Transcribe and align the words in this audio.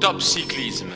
Top 0.00 0.20
Cyclisme. 0.20 0.90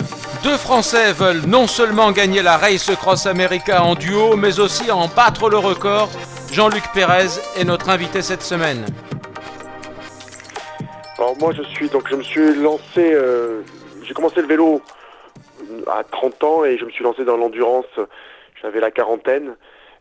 Deux 0.44 0.56
Français 0.56 1.12
veulent 1.12 1.42
non 1.46 1.66
seulement 1.66 2.12
gagner 2.12 2.42
la 2.42 2.56
Race 2.56 2.90
Cross 2.94 3.26
America 3.26 3.82
en 3.82 3.94
duo, 3.94 4.36
mais 4.36 4.60
aussi 4.60 4.90
en 4.92 5.08
battre 5.08 5.48
le 5.50 5.58
record. 5.58 6.08
Jean-Luc 6.52 6.84
Pérez 6.94 7.40
est 7.56 7.64
notre 7.64 7.88
invité 7.88 8.22
cette 8.22 8.42
semaine. 8.42 8.84
Alors 11.18 11.36
moi 11.38 11.52
je 11.52 11.62
suis 11.62 11.88
donc 11.88 12.08
je 12.08 12.16
me 12.16 12.22
suis 12.22 12.54
lancé 12.54 13.12
euh, 13.14 13.62
j'ai 14.02 14.14
commencé 14.14 14.40
le 14.40 14.46
vélo 14.46 14.80
à 15.86 16.04
30 16.04 16.44
ans 16.44 16.64
et 16.64 16.78
je 16.78 16.84
me 16.84 16.90
suis 16.90 17.04
lancé 17.04 17.24
dans 17.24 17.36
l'endurance 17.36 17.86
j'avais 18.60 18.80
la 18.80 18.90
quarantaine 18.90 19.56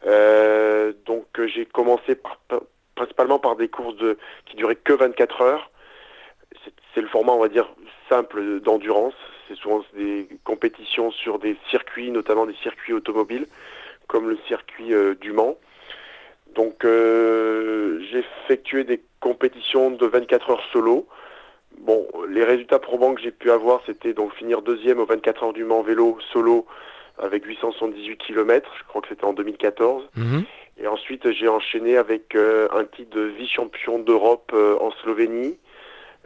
euh, 0.07 0.93
donc 1.05 1.25
j'ai 1.53 1.65
commencé 1.65 2.17
principalement 2.95 3.37
par 3.37 3.55
des 3.55 3.67
courses 3.67 3.95
de, 3.97 4.17
qui 4.47 4.55
duraient 4.55 4.75
que 4.75 4.93
24 4.93 5.41
heures 5.41 5.71
c'est 6.93 7.01
le 7.01 7.07
format 7.07 7.33
on 7.33 7.39
va 7.39 7.49
dire 7.49 7.69
simple 8.09 8.59
d'endurance 8.61 9.13
c'est 9.47 9.55
souvent 9.55 9.83
des 9.95 10.27
compétitions 10.43 11.11
sur 11.11 11.39
des 11.39 11.57
circuits 11.69 12.11
notamment 12.11 12.45
des 12.45 12.55
circuits 12.61 12.93
automobiles 12.93 13.47
comme 14.07 14.29
le 14.29 14.37
circuit 14.47 14.93
euh, 14.93 15.15
du 15.15 15.31
Mans 15.31 15.57
donc 16.55 16.83
j'ai 16.83 18.19
effectué 18.19 18.83
des 18.83 19.01
compétition 19.21 19.91
de 19.91 20.05
24 20.05 20.49
heures 20.49 20.63
solo. 20.73 21.07
Bon, 21.79 22.05
les 22.27 22.43
résultats 22.43 22.79
probants 22.79 23.13
que 23.13 23.21
j'ai 23.21 23.31
pu 23.31 23.49
avoir, 23.49 23.81
c'était 23.85 24.13
donc 24.13 24.33
finir 24.33 24.61
deuxième 24.61 24.99
aux 24.99 25.05
24 25.05 25.43
heures 25.43 25.53
du 25.53 25.63
Mans 25.63 25.81
vélo 25.81 26.17
solo 26.33 26.65
avec 27.17 27.45
878 27.45 28.17
km, 28.17 28.69
je 28.77 28.83
crois 28.85 29.01
que 29.01 29.07
c'était 29.07 29.25
en 29.25 29.33
2014. 29.33 30.09
Mhm. 30.15 30.43
Et 30.79 30.87
ensuite, 30.87 31.31
j'ai 31.31 31.47
enchaîné 31.47 31.97
avec 31.97 32.35
euh, 32.35 32.67
un 32.71 32.83
titre 32.83 33.15
de 33.15 33.21
vice-champion 33.21 33.99
d'Europe 33.99 34.51
euh, 34.53 34.77
en 34.79 34.91
Slovénie, 35.03 35.57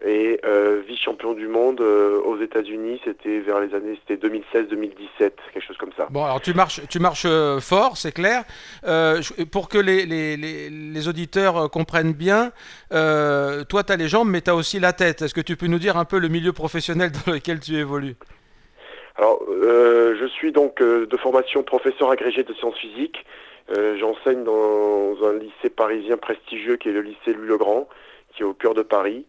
et 0.04 0.42
euh, 0.44 0.82
vice-champion 0.86 1.34
du 1.34 1.48
monde 1.48 1.80
euh, 1.80 2.20
aux 2.20 2.40
États-Unis, 2.42 3.00
c'était 3.06 3.40
vers 3.40 3.62
les 3.62 3.74
années, 3.74 3.98
c'était 4.06 4.28
2016-2017, 4.28 5.32
quelque 5.54 5.66
chose 5.66 5.78
comme 5.78 5.94
ça. 5.96 6.08
Bon, 6.12 6.26
alors 6.26 6.42
tu 6.42 6.54
marches, 6.54 6.82
tu 6.90 7.00
marches 7.00 7.26
euh, 7.26 7.62
fort, 7.62 7.96
c'est 7.96 8.12
clair. 8.12 8.44
pour 9.52 9.70
que 9.70 9.78
les, 9.78 10.06
les, 10.06 10.36
les, 10.36 11.08
auditeurs 11.08 11.70
comprennent 11.72 12.14
bien, 12.14 12.52
toi, 12.90 13.84
tu 13.84 13.94
as 13.94 13.96
les 13.96 14.10
jambes, 14.10 14.30
mais 14.30 14.42
tu 14.42 14.50
as 14.50 14.56
aussi 14.56 14.80
la 14.80 14.92
tête. 14.92 15.22
Est-ce 15.22 15.34
que 15.34 15.42
tu 15.42 15.56
peux 15.56 15.68
nous 15.68 15.80
dire 15.80 15.98
un 15.98 16.06
peu 16.06 16.20
le 16.20 16.28
milieu 16.28 16.52
professionnel 16.52 17.12
dans 17.26 17.32
lequel 17.32 17.60
tu 17.60 17.76
évolues? 17.76 18.16
Alors, 19.16 19.42
je 19.48 20.28
suis 20.28 20.52
donc 20.52 20.82
de 20.82 21.18
formation 21.18 21.64
professeur 21.64 22.12
agrégé 22.12 22.44
de 22.44 22.54
sciences 22.54 22.78
physiques. 22.78 23.26
J'enseigne 23.98 24.44
dans 24.44 25.16
un 25.24 25.40
lycée 25.40 25.70
parisien 25.70 26.18
prestigieux 26.18 26.76
qui 26.76 26.90
est 26.90 26.94
le 26.94 27.02
lycée 27.02 27.34
Louis-le-Grand, 27.34 27.88
qui 28.36 28.42
est 28.42 28.46
au 28.46 28.54
cœur 28.54 28.74
de 28.74 28.82
Paris 28.82 29.26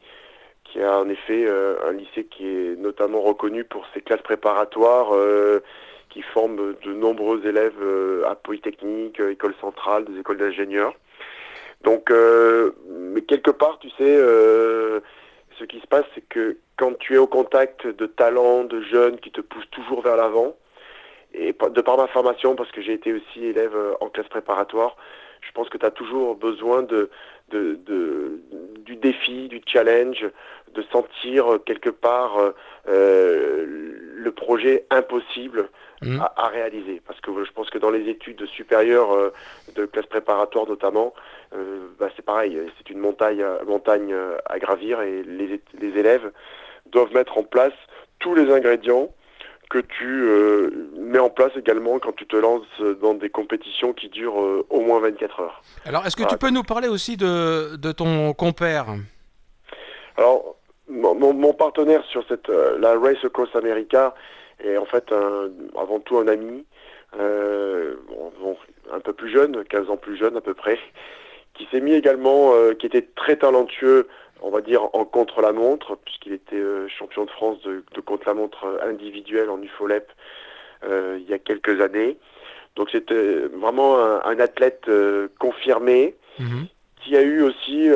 qui 0.76 0.82
a 0.82 0.98
en 0.98 1.08
effet 1.08 1.46
euh, 1.46 1.76
un 1.88 1.92
lycée 1.92 2.24
qui 2.24 2.46
est 2.46 2.76
notamment 2.76 3.22
reconnu 3.22 3.64
pour 3.64 3.86
ses 3.94 4.02
classes 4.02 4.20
préparatoires 4.20 5.14
euh, 5.14 5.60
qui 6.10 6.20
forment 6.20 6.74
de 6.84 6.92
nombreux 6.92 7.46
élèves 7.46 7.80
euh, 7.80 8.28
à 8.28 8.34
Polytechnique, 8.34 9.18
École 9.20 9.54
centrale, 9.60 10.04
des 10.04 10.20
écoles 10.20 10.36
d'ingénieurs. 10.36 10.94
Donc, 11.82 12.10
mais 12.10 13.20
quelque 13.22 13.50
part, 13.50 13.78
tu 13.78 13.90
sais, 13.90 14.18
ce 15.58 15.64
qui 15.68 15.78
se 15.78 15.86
passe, 15.86 16.06
c'est 16.14 16.26
que 16.26 16.56
quand 16.76 16.98
tu 16.98 17.14
es 17.14 17.18
au 17.18 17.26
contact 17.26 17.86
de 17.86 18.06
talents, 18.06 18.64
de 18.64 18.80
jeunes 18.80 19.18
qui 19.20 19.30
te 19.30 19.40
poussent 19.40 19.70
toujours 19.70 20.00
vers 20.00 20.16
l'avant, 20.16 20.56
et 21.32 21.52
de 21.52 21.80
par 21.82 21.96
ma 21.96 22.08
formation, 22.08 22.56
parce 22.56 22.72
que 22.72 22.80
j'ai 22.80 22.94
été 22.94 23.12
aussi 23.12 23.44
élève 23.44 23.76
en 24.00 24.08
classe 24.08 24.26
préparatoire, 24.28 24.96
je 25.42 25.52
pense 25.52 25.68
que 25.68 25.78
tu 25.78 25.86
as 25.86 25.90
toujours 25.90 26.34
besoin 26.34 26.82
de, 26.82 27.10
du 27.50 28.96
défi, 28.96 29.48
du 29.48 29.60
challenge, 29.66 30.26
de 30.76 30.82
sentir 30.92 31.54
euh, 31.54 31.58
quelque 31.58 31.90
part 31.90 32.38
euh, 32.38 32.50
euh, 32.88 33.64
le 33.66 34.30
projet 34.32 34.86
impossible 34.90 35.70
mmh. 36.02 36.20
à, 36.20 36.48
réaliser. 36.48 37.02
Parce 37.06 37.20
que 37.20 37.44
je 37.44 37.52
pense 37.52 37.70
que 37.70 37.78
dans 37.78 37.90
les 37.90 38.08
études 38.08 38.44
supérieures 38.46 39.32
de 39.74 39.86
classe 39.86 40.06
préparatoire 40.06 40.66
notamment, 40.66 41.14
bah, 41.98 42.08
c'est 42.16 42.24
pareil, 42.24 42.60
c'est 42.76 42.90
une 42.90 42.98
montagne, 42.98 43.44
montagne 43.66 44.14
à 44.46 44.58
gravir 44.58 45.00
et 45.02 45.22
les, 45.22 45.60
les, 45.78 45.98
élèves 45.98 46.30
doivent 46.86 47.12
mettre 47.14 47.38
en 47.38 47.44
place 47.44 47.72
tous 48.18 48.34
les 48.34 48.52
ingrédients 48.52 49.10
que 49.68 49.78
tu 49.78 50.24
mets 50.98 51.18
en 51.18 51.30
place 51.30 51.52
également 51.56 51.98
quand 51.98 52.12
tu 52.12 52.26
te 52.26 52.36
lances 52.36 52.66
dans 53.00 53.14
des 53.14 53.30
compétitions 53.30 53.92
qui 53.92 54.08
durent 54.08 54.64
au 54.70 54.80
moins 54.80 55.00
24 55.00 55.40
heures. 55.40 55.62
Alors, 55.84 56.06
est-ce 56.06 56.16
que 56.16 56.24
tu 56.24 56.36
peux 56.36 56.50
nous 56.50 56.62
parler 56.62 56.88
aussi 56.88 57.16
de, 57.16 57.76
de 57.76 57.92
ton 57.92 58.32
compère? 58.32 58.86
Alors, 60.16 60.56
mon, 60.88 61.52
partenaire 61.52 62.04
sur 62.04 62.24
cette 62.28 62.48
euh, 62.48 62.78
la 62.78 62.98
Race 62.98 63.24
Across 63.24 63.54
America 63.54 64.14
est 64.64 64.76
en 64.76 64.86
fait 64.86 65.12
avant 65.76 66.00
tout 66.00 66.18
un 66.18 66.28
ami, 66.28 66.64
euh, 67.18 67.94
un 68.92 69.00
peu 69.00 69.12
plus 69.12 69.30
jeune, 69.30 69.64
15 69.64 69.90
ans 69.90 69.96
plus 69.96 70.16
jeune 70.16 70.36
à 70.36 70.40
peu 70.40 70.54
près, 70.54 70.78
qui 71.54 71.66
s'est 71.70 71.80
mis 71.80 71.92
également, 71.92 72.52
euh, 72.54 72.74
qui 72.74 72.86
était 72.86 73.06
très 73.16 73.36
talentueux, 73.36 74.08
on 74.42 74.50
va 74.50 74.60
dire 74.60 74.82
en 74.92 75.04
contre-la-montre, 75.04 75.96
puisqu'il 76.04 76.32
était 76.32 76.62
champion 76.88 77.24
de 77.24 77.30
France 77.30 77.60
de, 77.62 78.00
contre-la-montre 78.00 78.80
individuel 78.82 79.50
en 79.50 79.60
UFOLEP 79.60 80.10
il 80.84 81.24
y 81.28 81.32
a 81.32 81.38
quelques 81.38 81.80
années. 81.80 82.16
Donc 82.76 82.90
c'était 82.90 83.38
vraiment 83.52 83.98
un, 83.98 84.38
athlète 84.38 84.88
confirmé, 85.38 86.14
mhm. 86.38 86.66
qui 87.02 87.16
a 87.16 87.22
eu 87.22 87.42
aussi 87.42 87.90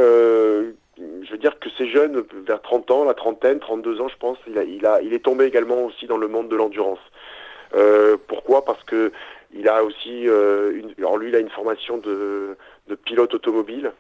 je 1.23 1.31
veux 1.31 1.39
dire 1.39 1.59
que 1.59 1.69
ces 1.77 1.89
jeunes, 1.89 2.23
vers 2.47 2.61
30 2.61 2.91
ans, 2.91 3.05
la 3.05 3.15
trentaine, 3.15 3.59
32 3.59 4.01
ans, 4.01 4.09
je 4.09 4.17
pense, 4.17 4.39
il, 4.47 4.59
a, 4.59 4.65
il, 4.65 4.84
a, 4.87 5.01
il 5.03 5.12
est 5.12 5.25
tombé 5.25 5.45
également 5.45 5.84
aussi 5.84 6.07
dans 6.07 6.17
le 6.17 6.28
monde 6.28 6.49
de 6.49 6.57
l'endurance. 6.57 6.99
Euh, 7.75 8.17
pourquoi? 8.27 8.65
Parce 8.65 8.83
que 8.84 9.12
il 9.53 9.69
a 9.69 9.83
aussi, 9.83 10.28
euh, 10.28 10.72
une, 10.77 10.95
alors 10.99 11.19
lui, 11.19 11.31
il 11.31 11.37
a 11.37 11.41
une 11.41 11.51
formation 11.51 11.99
de, 11.99 12.57
de 12.89 12.95
pilote 12.95 13.34
automobile. 13.34 13.93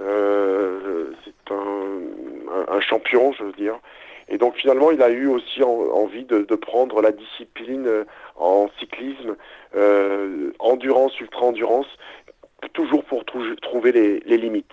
Euh, 0.00 1.12
c'est 1.24 1.54
un, 1.54 2.80
champion, 2.80 3.32
je 3.32 3.44
veux 3.44 3.52
dire. 3.52 3.78
Et 4.28 4.38
donc 4.38 4.56
finalement, 4.56 4.90
il 4.90 5.02
a 5.02 5.10
eu 5.10 5.26
aussi 5.26 5.62
envie 5.62 6.24
de, 6.24 6.42
prendre 6.54 7.00
la 7.00 7.12
discipline 7.12 8.04
en 8.36 8.68
cyclisme, 8.78 9.36
endurance, 10.58 11.18
ultra-endurance, 11.20 11.86
toujours 12.72 13.04
pour 13.04 13.24
trouver 13.24 13.92
les, 13.92 14.36
limites 14.36 14.72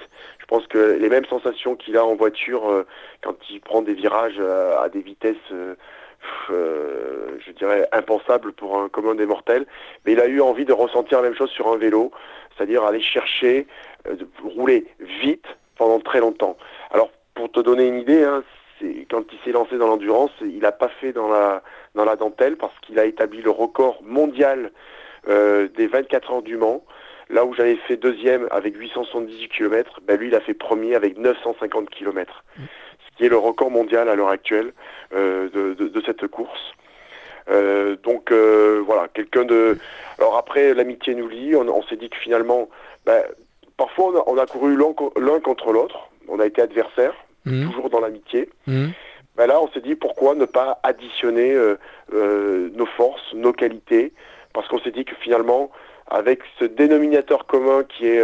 pense 0.51 0.67
que 0.67 0.97
les 0.99 1.09
mêmes 1.09 1.25
sensations 1.25 1.77
qu'il 1.77 1.95
a 1.95 2.05
en 2.05 2.15
voiture 2.15 2.69
euh, 2.69 2.85
quand 3.21 3.37
il 3.49 3.61
prend 3.61 3.81
des 3.81 3.93
virages 3.93 4.35
euh, 4.37 4.77
à, 4.83 4.89
des 4.89 4.99
vitesses, 4.99 5.37
euh, 6.49 7.37
je 7.45 7.51
dirais, 7.51 7.87
impensables 7.91 8.53
pour 8.53 8.79
un 8.79 8.89
commun 8.89 9.15
des 9.15 9.25
mortels, 9.25 9.65
mais 10.05 10.13
il 10.13 10.19
a 10.19 10.27
eu 10.27 10.41
envie 10.41 10.65
de 10.65 10.73
ressentir 10.73 11.21
la 11.21 11.29
même 11.29 11.37
chose 11.37 11.49
sur 11.49 11.67
un 11.71 11.77
vélo, 11.77 12.11
c'est-à-dire 12.55 12.83
aller 12.83 13.01
chercher, 13.01 13.67
de 14.05 14.27
rouler 14.43 14.87
vite 14.99 15.45
pendant 15.77 15.99
très 15.99 16.19
longtemps. 16.19 16.57
Alors, 16.91 17.11
pour 17.33 17.51
te 17.51 17.59
donner 17.59 17.87
une 17.87 17.99
idée, 17.99 18.23
hein, 18.23 18.43
quand 19.09 19.23
il 19.31 19.39
s'est 19.43 19.51
lancé 19.51 19.77
dans 19.77 19.87
l'endurance, 19.87 20.31
il 20.41 20.59
n'a 20.59 20.71
pas 20.71 20.89
fait 20.89 21.13
dans 21.13 21.27
la, 21.27 21.61
dans 21.95 22.05
la 22.05 22.15
dentelle 22.15 22.57
parce 22.57 22.77
qu'il 22.81 22.99
a 22.99 23.05
établi 23.05 23.41
le 23.41 23.51
record 23.51 24.01
mondial 24.03 24.71
des 25.27 25.87
24 25.87 26.31
heures 26.31 26.41
du 26.41 26.57
Mans. 26.57 26.83
Là 27.31 27.45
où 27.45 27.53
j'avais 27.53 27.77
fait 27.87 27.95
deuxième 27.95 28.47
avec 28.51 28.75
878 28.75 29.47
km, 29.49 30.01
ben 30.03 30.19
lui 30.19 30.27
il 30.27 30.35
a 30.35 30.41
fait 30.41 30.53
premier 30.53 30.95
avec 30.95 31.17
950 31.17 31.89
km. 31.89 32.43
Qui 33.21 33.27
est 33.27 33.29
le 33.29 33.37
record 33.37 33.69
mondial 33.69 34.09
à 34.09 34.15
l'heure 34.15 34.29
actuelle 34.29 34.73
euh, 35.13 35.47
de, 35.53 36.01
cette 36.03 36.25
course. 36.25 36.73
Euh, 37.51 37.95
donc 38.01 38.31
euh, 38.31 38.81
voilà, 38.83 39.09
quelqu'un 39.13 39.43
de... 39.43 39.77
Alors 40.17 40.37
après, 40.37 40.73
l'amitié 40.73 41.13
nous 41.13 41.27
lie, 41.27 41.55
on, 41.55 41.83
s'est 41.83 41.97
dit 41.97 42.09
que 42.09 42.17
finalement, 42.17 42.67
ben, 43.05 43.21
parfois 43.77 44.27
on 44.27 44.39
a, 44.39 44.47
couru 44.47 44.75
l'un 44.75 45.39
contre 45.39 45.71
l'autre, 45.71 46.09
on 46.29 46.39
a 46.39 46.47
été 46.47 46.63
adversaires, 46.63 47.13
mmh. 47.45 47.67
toujours 47.67 47.91
dans 47.91 47.99
l'amitié. 47.99 48.49
Mmh. 48.65 48.87
Ben 49.35 49.45
là, 49.45 49.61
on 49.61 49.69
s'est 49.69 49.81
dit 49.81 49.93
pourquoi 49.93 50.33
ne 50.33 50.45
pas 50.45 50.79
additionner 50.81 51.55
nos 52.11 52.85
forces, 52.97 53.34
nos 53.35 53.53
qualités, 53.53 54.13
parce 54.51 54.67
qu'on 54.67 54.79
s'est 54.79 54.90
dit 54.90 55.05
que 55.05 55.16
finalement, 55.22 55.69
avec 56.07 56.40
ce 56.57 56.66
dénominateur 56.66 57.46
commun 57.46 57.84
qui 57.84 58.07
est 58.07 58.22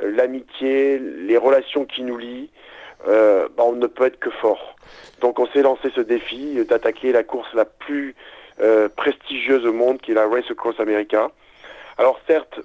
l'amitié, 0.00 0.98
les 0.98 1.36
relations 1.36 1.84
qui 1.84 2.02
nous 2.02 2.16
lient, 2.16 2.48
euh, 3.06 3.48
bah, 3.56 3.64
on 3.66 3.72
ne 3.72 3.86
peut 3.86 4.06
être 4.06 4.18
que 4.18 4.30
fort. 4.30 4.76
Donc 5.20 5.38
on 5.38 5.46
s'est 5.48 5.62
lancé 5.62 5.90
ce 5.94 6.00
défi 6.00 6.64
d'attaquer 6.68 7.12
la 7.12 7.22
course 7.22 7.52
la 7.54 7.64
plus 7.64 8.14
euh, 8.60 8.88
prestigieuse 8.88 9.66
au 9.66 9.72
monde, 9.72 10.00
qui 10.00 10.12
est 10.12 10.14
la 10.14 10.26
Race 10.26 10.50
Across 10.50 10.80
America. 10.80 11.30
Alors 11.96 12.20
certes, 12.26 12.60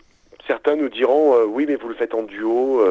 certains 0.47 0.75
nous 0.75 0.89
diront 0.89 1.43
oui, 1.45 1.65
mais 1.67 1.75
vous 1.75 1.89
le 1.89 1.95
faites 1.95 2.13
en 2.13 2.23
duo. 2.23 2.83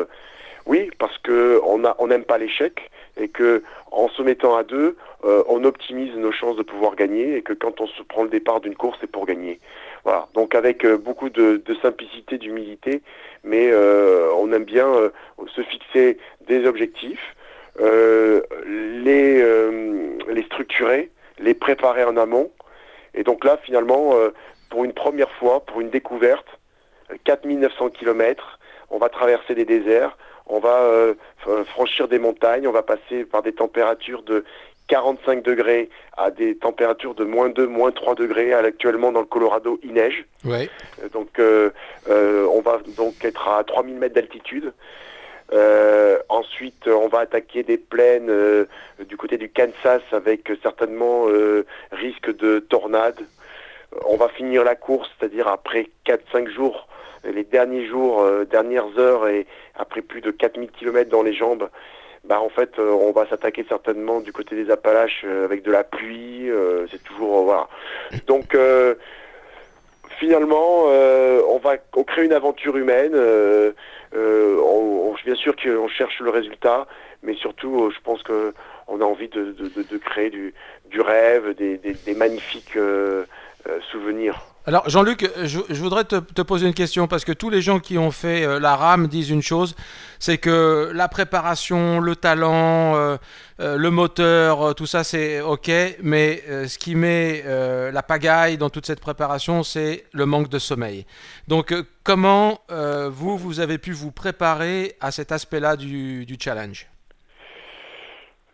oui, 0.67 0.91
parce 0.99 1.17
que 1.19 1.61
on 1.65 2.07
n'aime 2.07 2.25
pas 2.25 2.39
l'échec 2.39 2.91
et 3.17 3.29
que 3.29 3.63
en 3.91 4.09
se 4.09 4.23
mettant 4.23 4.57
à 4.57 4.65
deux, 4.65 4.97
on 5.23 5.63
optimise 5.65 6.15
nos 6.17 6.33
chances 6.33 6.57
de 6.57 6.63
pouvoir 6.63 6.97
gagner 6.97 7.37
et 7.37 7.43
que 7.43 7.53
quand 7.53 7.81
on 7.81 7.87
se 7.87 8.03
prend 8.03 8.25
le 8.25 8.31
départ 8.31 8.61
d'une 8.61 8.75
course, 8.75 8.99
c'est 9.01 9.11
pour 9.11 9.27
gagner. 9.27 9.61
Voilà, 10.05 10.29
donc 10.35 10.57
avec 10.57 10.85
euh, 10.85 10.99
beaucoup 10.99 11.31
de, 11.31 11.63
simplicité, 11.81 12.37
d'humilité, 12.37 13.03
mais 13.45 13.71
euh, 13.71 14.31
on 14.37 14.53
aime 14.53 14.65
bien 14.65 14.89
euh, 14.89 15.11
se 15.55 15.63
fixer 15.63 16.19
des 16.47 16.67
objectifs, 16.67 17.37
les, 17.79 19.43
les 20.29 20.43
structurer, 20.45 21.11
les 21.39 21.55
préparer 21.55 22.05
en 22.05 22.19
amont. 22.19 22.51
Et 23.15 23.25
donc 23.25 23.45
là, 23.47 23.59
finalement, 23.63 24.15
pour 24.69 24.85
une 24.85 24.93
première 24.93 25.31
fois, 25.33 25.65
pour 25.65 25.81
une 25.81 25.89
découverte, 25.89 26.47
4900 27.25 27.91
km, 27.91 28.59
on 28.91 28.99
va 28.99 29.09
traverser 29.09 29.55
des 29.55 29.65
déserts, 29.65 30.19
on 30.47 30.61
va 30.61 31.15
franchir 31.65 32.09
des 32.09 32.19
montagnes, 32.19 32.69
on 32.69 32.73
va 32.73 32.83
passer 32.83 33.25
par 33.25 33.43
des 33.43 33.55
températures 33.55 34.23
de 34.23 34.45
45 34.93 35.43
degrés 35.43 35.89
à 36.19 36.31
des 36.31 36.55
températures 36.55 37.15
de 37.15 37.25
moins 37.25 37.49
2, 37.49 37.67
moins 37.67 37.93
3 37.93 38.15
degrés. 38.15 38.53
Actuellement, 38.53 39.11
dans 39.11 39.21
le 39.21 39.27
Colorado, 39.27 39.81
il 39.83 39.95
neige. 39.95 40.27
Ouais. 40.45 40.69
Euh, 41.03 41.09
donc, 41.09 41.39
euh, 41.39 41.71
euh, 42.11 42.47
on 42.53 42.61
va 42.61 42.79
donc 42.95 43.25
être 43.25 43.49
à 43.49 43.65
3000 43.65 43.97
mètres 43.97 44.15
d'altitude. 44.15 44.75
Euh, 45.55 46.19
ensuite, 46.29 46.87
on 46.89 47.09
va 47.09 47.21
attaquer 47.21 47.63
des 47.63 47.79
plaines 47.79 48.31
du 49.09 49.17
côté 49.17 49.39
du 49.39 49.49
Kansas 49.49 50.03
avec 50.13 50.53
certainement 50.63 51.25
risque 51.91 52.37
de 52.37 52.59
tornade. 52.59 53.21
On 54.07 54.17
va 54.17 54.29
finir 54.29 54.63
la 54.63 54.75
course, 54.75 55.11
c'est-à-dire 55.19 55.49
après 55.49 55.89
4-5 56.07 56.49
jours, 56.51 56.87
les 57.25 57.45
derniers 57.45 57.87
jours, 57.87 58.27
dernières 58.51 58.99
heures 58.99 59.27
et 59.29 59.47
après 59.75 60.03
plus 60.03 60.21
de 60.21 60.31
4000 60.31 60.71
km 60.71 61.11
dans 61.11 61.23
les 61.23 61.35
jambes, 61.35 61.69
bah 62.25 62.41
en 62.41 62.49
fait 62.49 62.79
euh, 62.79 62.91
on 62.93 63.13
va 63.13 63.27
s'attaquer 63.29 63.65
certainement 63.69 64.21
du 64.21 64.33
côté 64.33 64.55
des 64.55 64.71
Appalaches 64.71 65.23
euh, 65.25 65.45
avec 65.45 65.63
de 65.63 65.73
la 65.73 65.83
pluie, 65.83 66.49
euh, 66.51 66.87
c'est 66.91 67.03
toujours 67.03 67.43
voilà. 67.43 67.69
Donc 68.27 68.57
finalement 70.19 70.85
on 70.85 71.59
va 71.59 71.75
on 71.97 72.05
crée 72.05 72.25
une 72.25 72.33
aventure 72.33 72.77
humaine. 72.77 73.15
On, 74.15 75.15
bien 75.25 75.35
sûr 75.37 75.55
qu'on 75.55 75.87
cherche 75.87 76.19
le 76.19 76.31
résultat, 76.31 76.89
mais 77.23 77.35
surtout 77.35 77.93
je 77.95 78.01
pense 78.03 78.23
que 78.25 78.53
on 78.89 79.01
a 79.01 79.05
envie 79.05 79.29
de, 79.29 79.53
de, 79.53 79.69
de, 79.69 79.83
de 79.83 79.99
créer 79.99 80.31
du, 80.31 80.53
du 80.87 81.01
rêve, 81.01 81.55
des, 81.55 81.79
des, 81.79 81.93
des 81.93 82.15
magnifiques 82.15 82.77
souvenirs. 83.91 84.41
Alors 84.65 84.89
Jean-Luc, 84.89 85.29
je, 85.43 85.59
voudrais 85.83 86.05
te, 86.05 86.43
poser 86.43 86.69
une 86.69 86.75
question 86.75 87.09
parce 87.09 87.25
que 87.25 87.33
tous 87.33 87.51
les 87.51 87.61
gens 87.61 87.81
qui 87.81 87.99
ont 87.99 88.13
fait 88.13 88.45
euh, 88.45 88.61
la 88.61 88.77
rame 88.77 89.09
disent 89.09 89.31
une 89.31 89.43
chose, 89.43 89.75
c'est 90.21 90.39
que 90.39 90.93
la 90.95 91.09
préparation, 91.09 91.99
le 91.99 92.15
talent, 92.15 92.95
euh, 92.95 93.17
euh, 93.59 93.77
le 93.77 93.91
moteur, 93.91 94.77
tout 94.77 94.87
ça 94.87 95.03
c'est 95.03 95.41
ok, 95.41 95.69
mais 96.01 96.45
ce 96.69 96.79
qui 96.79 96.95
met 96.95 97.43
la 97.45 98.03
pagaille 98.05 98.57
dans 98.57 98.71
toute 98.71 98.87
cette 98.87 99.01
préparation, 99.01 99.65
c'est 99.65 100.05
le 100.13 100.27
manque 100.27 100.49
de 100.49 100.61
sommeil. 100.61 101.07
Donc 101.49 101.75
comment 102.05 102.61
vous, 102.69 103.37
vous 103.37 103.59
avez 103.59 103.79
pu 103.79 103.93
vous 103.93 104.13
préparer 104.13 104.97
à 105.01 105.11
cet 105.11 105.33
aspect-là 105.33 105.77
du 105.77 106.37
challenge? 106.39 106.92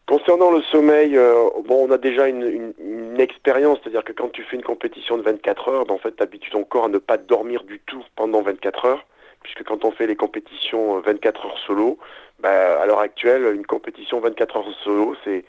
Concernant 0.08 0.50
le 0.50 0.62
sommeil, 0.62 1.18
euh, 1.18 1.50
bon, 1.66 1.86
on 1.86 1.90
a 1.90 1.98
déjà 1.98 2.28
une, 2.28 2.72
expérience, 3.18 3.78
c'est-à-dire 3.82 4.04
que 4.04 4.12
quand 4.12 4.30
tu 4.30 4.44
fais 4.44 4.56
une 4.56 4.62
compétition 4.62 5.18
de 5.18 5.22
24 5.22 5.68
heures, 5.68 5.84
ben, 5.84 5.94
en 5.94 5.98
fait, 5.98 6.16
tu 6.16 6.22
habitues 6.22 6.50
ton 6.50 6.62
corps 6.64 6.84
à 6.84 6.88
ne 6.88 6.98
pas 6.98 7.18
dormir 7.18 7.64
du 7.64 7.80
tout 7.80 8.02
pendant 8.16 8.40
24 8.40 8.84
heures, 8.86 9.04
puisque 9.42 9.64
quand 9.64 9.84
on 9.84 9.90
fait 9.90 10.06
les 10.06 10.16
compétitions 10.16 11.00
24 11.00 11.44
heures 11.44 11.58
solo, 11.66 11.98
ben, 12.38 12.48
à 12.48 12.86
l'heure 12.86 13.00
actuelle, 13.00 13.52
une 13.54 13.66
compétition 13.66 14.20
24 14.20 14.56
heures 14.56 14.72
solo, 14.84 15.14
c'est 15.24 15.44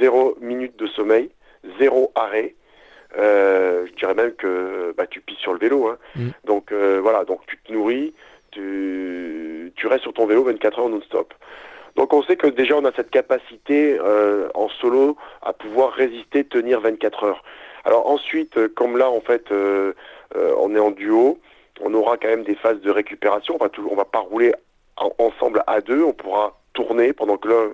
0 0.00 0.36
minute 0.40 0.76
de 0.76 0.86
sommeil, 0.88 1.30
zéro 1.78 2.12
arrêt. 2.14 2.54
Euh, 3.16 3.86
je 3.86 3.92
dirais 3.94 4.14
même 4.14 4.32
que 4.32 4.92
bah, 4.98 5.06
tu 5.06 5.20
pisses 5.20 5.38
sur 5.38 5.52
le 5.52 5.60
vélo. 5.60 5.88
Hein. 5.88 5.98
Mm. 6.16 6.28
Donc 6.44 6.72
euh, 6.72 6.98
voilà, 7.00 7.24
donc 7.24 7.40
tu 7.46 7.56
te 7.58 7.72
nourris, 7.72 8.12
tu, 8.50 9.72
tu 9.76 9.86
restes 9.86 10.02
sur 10.02 10.12
ton 10.12 10.26
vélo 10.26 10.42
24 10.42 10.78
heures 10.80 10.88
non-stop. 10.88 11.32
Donc 11.96 12.12
on 12.12 12.22
sait 12.22 12.36
que 12.36 12.48
déjà 12.48 12.76
on 12.76 12.84
a 12.84 12.92
cette 12.92 13.10
capacité 13.10 13.98
euh, 14.00 14.48
en 14.54 14.68
solo 14.68 15.16
à 15.42 15.52
pouvoir 15.52 15.92
résister, 15.92 16.44
tenir 16.44 16.80
24 16.80 17.24
heures. 17.24 17.42
Alors 17.84 18.08
ensuite, 18.08 18.56
euh, 18.56 18.68
comme 18.74 18.96
là 18.96 19.10
en 19.10 19.20
fait 19.20 19.52
euh, 19.52 19.92
on 20.58 20.74
est 20.74 20.80
en 20.80 20.90
duo, 20.90 21.38
on 21.80 21.94
aura 21.94 22.16
quand 22.16 22.28
même 22.28 22.44
des 22.44 22.56
phases 22.56 22.80
de 22.80 22.90
récupération. 22.90 23.54
On 23.54 23.62
va 23.62 23.68
toujours, 23.68 23.92
on 23.92 23.96
va 23.96 24.04
pas 24.04 24.20
rouler 24.20 24.52
ensemble 25.18 25.62
à 25.66 25.80
deux. 25.80 26.02
On 26.02 26.12
pourra 26.12 26.58
tourner 26.72 27.12
pendant 27.12 27.36
que 27.36 27.48
l'un 27.48 27.70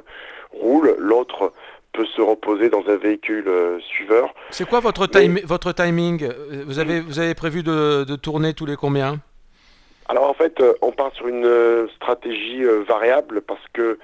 roule, 0.53 0.95
l'autre 0.99 1.53
peut 1.93 2.07
se 2.07 2.21
reposer 2.21 2.69
dans 2.69 2.85
un 2.89 2.97
véhicule 2.97 3.51
suiveur. 3.81 4.33
C'est 4.51 4.69
quoi 4.69 4.81
votre, 4.81 5.09
votre 5.45 5.73
timing? 5.73 6.29
Vous 6.67 6.79
avez, 6.79 7.01
vous 7.01 7.19
avez 7.19 7.35
prévu 7.35 7.63
de, 7.63 8.05
de 8.05 8.17
tourner 8.17 8.53
tous 8.55 8.67
les 8.67 8.77
combien? 8.77 9.19
Alors 10.11 10.29
en 10.29 10.35
fait, 10.35 10.61
euh, 10.61 10.75
on 10.83 10.91
part 10.91 11.13
sur 11.15 11.29
une 11.29 11.47
euh, 11.47 11.87
stratégie 11.95 12.65
euh, 12.65 12.83
variable 12.83 13.43
parce 13.43 13.63
que 13.73 13.97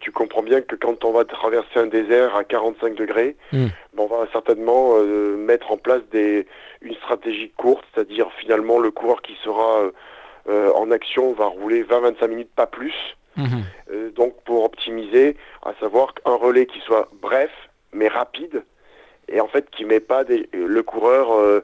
tu 0.00 0.12
comprends 0.12 0.42
bien 0.42 0.60
que 0.60 0.76
quand 0.76 1.04
on 1.04 1.12
va 1.12 1.24
traverser 1.24 1.80
un 1.80 1.86
désert 1.86 2.36
à 2.36 2.44
45 2.44 2.94
degrés, 2.94 3.36
hmm. 3.52 3.66
on 3.96 4.06
va 4.06 4.28
certainement 4.32 5.02
mettre 5.02 5.72
en 5.72 5.78
place 5.78 6.02
des, 6.12 6.46
une 6.82 6.94
stratégie 6.96 7.50
courte, 7.56 7.86
c'est-à-dire 7.94 8.28
finalement 8.38 8.78
le 8.78 8.90
coureur 8.90 9.22
qui 9.22 9.34
sera 9.42 9.84
en 10.46 10.90
action 10.90 11.32
va 11.32 11.46
rouler 11.46 11.84
20-25 11.84 12.28
minutes, 12.28 12.50
pas 12.54 12.66
plus. 12.66 12.92
Hmm. 13.36 13.62
donc 14.14 14.34
pour 14.44 14.64
optimiser, 14.64 15.38
à 15.62 15.72
savoir 15.80 16.14
un 16.26 16.34
relais 16.34 16.66
qui 16.66 16.80
soit 16.80 17.08
bref 17.22 17.50
mais 17.94 18.08
rapide, 18.08 18.64
et 19.26 19.40
en 19.40 19.48
fait 19.48 19.70
qui 19.70 19.86
met 19.86 20.00
pas 20.00 20.22
des, 20.22 20.50
le 20.52 20.82
coureur 20.82 21.62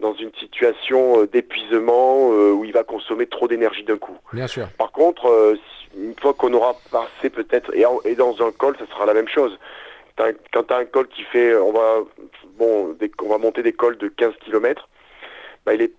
dans 0.00 0.14
une 0.14 0.32
situation 0.34 1.22
euh, 1.22 1.26
d'épuisement 1.26 2.30
euh, 2.32 2.52
où 2.52 2.64
il 2.64 2.72
va 2.72 2.84
consommer 2.84 3.26
trop 3.26 3.48
d'énergie 3.48 3.84
d'un 3.84 3.96
coup. 3.96 4.16
Bien 4.32 4.46
sûr. 4.46 4.68
Par 4.78 4.92
contre, 4.92 5.56
une 5.96 6.14
fois 6.20 6.34
qu'on 6.34 6.52
aura 6.52 6.76
passé 6.90 7.30
peut-être 7.30 7.74
et, 7.74 7.84
et, 8.04 8.14
dans 8.14 8.34
un 8.46 8.52
col, 8.52 8.76
ça 8.78 8.86
sera 8.86 9.06
la 9.06 9.14
même 9.14 9.28
chose. 9.28 9.58
quand 10.16 10.62
tu 10.64 10.74
as 10.74 10.76
un 10.76 10.84
col 10.84 11.08
qui 11.08 11.22
fait, 11.24 11.56
on 11.56 11.72
va 11.72 11.98
bon, 12.58 12.92
des, 12.98 13.10
on 13.22 13.28
va 13.28 13.38
monter 13.38 13.62
des 13.62 13.72
cols 13.72 13.96
de 13.98 14.08
15 14.08 14.34
km, 14.44 14.88
bah, 15.64 15.74
il 15.74 15.82
est 15.82 15.92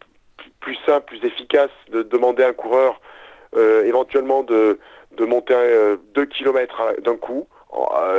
plus 0.60 0.78
simple, 0.86 1.06
plus 1.06 1.26
efficace 1.26 1.72
de 1.92 2.04
demander 2.04 2.44
à 2.44 2.50
un 2.50 2.54
coureur 2.54 3.02
éventuellement 3.86 4.44
de, 4.44 4.78
de 5.14 5.26
monter 5.26 5.56
2 6.14 6.26
km 6.26 7.02
d'un 7.02 7.16
coup 7.16 7.48
euh, 7.50 7.57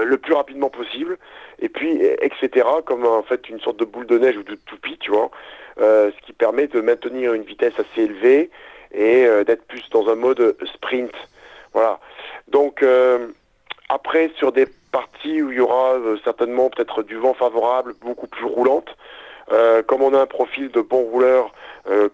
le 0.04 0.16
plus 0.16 0.34
rapidement 0.34 0.70
possible, 0.70 1.18
et 1.60 1.68
puis 1.68 2.02
etc. 2.20 2.66
comme 2.84 3.06
en 3.06 3.22
fait 3.22 3.48
une 3.48 3.60
sorte 3.60 3.78
de 3.78 3.84
boule 3.84 4.06
de 4.06 4.18
neige 4.18 4.36
ou 4.36 4.42
de 4.42 4.54
toupie, 4.54 4.98
tu 4.98 5.10
vois, 5.10 5.30
euh, 5.80 6.10
ce 6.16 6.26
qui 6.26 6.32
permet 6.32 6.66
de 6.66 6.80
maintenir 6.80 7.34
une 7.34 7.42
vitesse 7.42 7.74
assez 7.78 8.02
élevée 8.02 8.50
et 8.92 9.26
euh, 9.26 9.44
d'être 9.44 9.64
plus 9.66 9.88
dans 9.90 10.08
un 10.08 10.16
mode 10.16 10.56
sprint. 10.74 11.12
Voilà. 11.72 12.00
Donc 12.48 12.84
après 13.88 14.30
sur 14.36 14.52
des 14.52 14.66
parties 14.90 15.42
où 15.42 15.52
il 15.52 15.58
y 15.58 15.60
aura 15.60 15.96
certainement 16.24 16.70
peut-être 16.70 17.02
du 17.02 17.16
vent 17.16 17.34
favorable, 17.34 17.94
beaucoup 18.00 18.26
plus 18.26 18.46
roulante, 18.46 18.96
comme 19.86 20.02
on 20.02 20.14
a 20.14 20.20
un 20.20 20.26
profil 20.26 20.70
de 20.70 20.80
bon 20.80 21.02
rouleur 21.02 21.52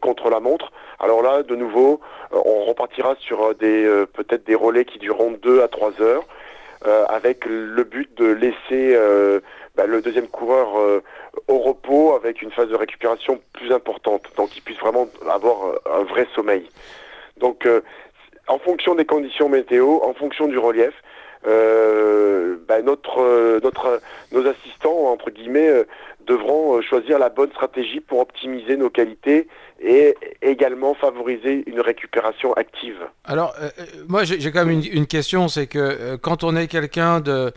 contre 0.00 0.28
la 0.28 0.40
montre, 0.40 0.72
alors 0.98 1.22
là, 1.22 1.44
de 1.44 1.54
nouveau, 1.54 2.00
on 2.32 2.64
repartira 2.64 3.14
sur 3.20 3.54
des 3.54 3.84
peut-être 4.12 4.44
des 4.44 4.56
relais 4.56 4.84
qui 4.84 4.98
dureront 4.98 5.38
2 5.40 5.62
à 5.62 5.68
3 5.68 6.02
heures 6.02 6.24
euh, 6.86 7.06
avec 7.06 7.46
le 7.46 7.82
but 7.82 8.14
de 8.18 8.26
laisser 8.26 8.94
euh, 8.94 9.40
bah, 9.74 9.86
le 9.86 10.02
deuxième 10.02 10.28
coureur 10.28 10.78
euh, 10.78 11.02
au 11.48 11.58
repos 11.58 12.14
avec 12.14 12.42
une 12.42 12.50
phase 12.50 12.68
de 12.68 12.74
récupération 12.76 13.40
plus 13.54 13.72
importante, 13.72 14.24
donc 14.36 14.50
qu'il 14.50 14.62
puisse 14.62 14.78
vraiment 14.78 15.08
avoir 15.30 15.76
un 15.90 16.02
vrai 16.02 16.26
sommeil. 16.34 16.68
Donc, 17.38 17.66
en 18.46 18.58
fonction 18.58 18.94
des 18.94 19.06
conditions 19.06 19.48
météo, 19.48 19.98
en 20.02 20.14
fonction 20.14 20.46
du 20.46 20.58
relief, 20.58 20.94
bah, 21.44 22.82
notre, 22.82 23.60
notre, 23.62 24.00
nos 24.32 24.46
assistants, 24.46 25.12
entre 25.12 25.30
guillemets, 25.30 25.84
devront 26.26 26.80
choisir 26.82 27.18
la 27.18 27.28
bonne 27.28 27.50
stratégie 27.50 28.00
pour 28.00 28.20
optimiser 28.20 28.76
nos 28.76 28.90
qualités 28.90 29.48
et 29.80 30.14
également 30.42 30.94
favoriser 30.94 31.64
une 31.66 31.80
récupération 31.80 32.52
active. 32.54 32.96
Alors, 33.24 33.54
euh, 33.60 33.68
euh, 33.78 33.84
moi 34.08 34.24
j'ai 34.24 34.50
quand 34.50 34.64
même 34.64 34.82
une, 34.90 35.06
question, 35.06 35.48
c'est 35.48 35.66
que 35.66 35.78
euh, 35.78 36.16
quand 36.16 36.44
on 36.44 36.56
est 36.56 36.68
quelqu'un 36.68 37.20
de, 37.20 37.52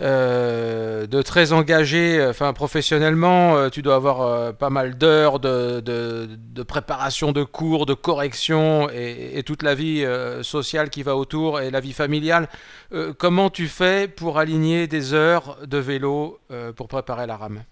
de 0.00 1.22
très 1.22 1.52
engagé, 1.52 2.24
enfin 2.28 2.52
professionnellement, 2.52 3.70
tu 3.70 3.82
dois 3.82 3.96
avoir 3.96 4.54
pas 4.54 4.70
mal 4.70 4.96
d'heures 4.96 5.38
de, 5.38 5.80
de, 5.80 6.62
préparation 6.62 7.32
de 7.32 7.44
cours, 7.44 7.86
de 7.86 7.94
correction 7.94 8.88
et, 8.90 9.42
toute 9.44 9.62
la 9.62 9.74
vie 9.74 10.04
sociale 10.42 10.90
qui 10.90 11.02
va 11.02 11.16
autour 11.16 11.60
et 11.60 11.70
la 11.70 11.80
vie 11.80 11.92
familiale. 11.92 12.48
comment 13.18 13.50
tu 13.50 13.66
fais 13.66 14.08
pour 14.08 14.38
aligner 14.38 14.86
des 14.86 15.14
heures 15.14 15.58
de 15.66 15.78
vélo 15.78 16.38
pour 16.76 16.88
préparer 16.88 17.26
la 17.26 17.36
rame? 17.36 17.62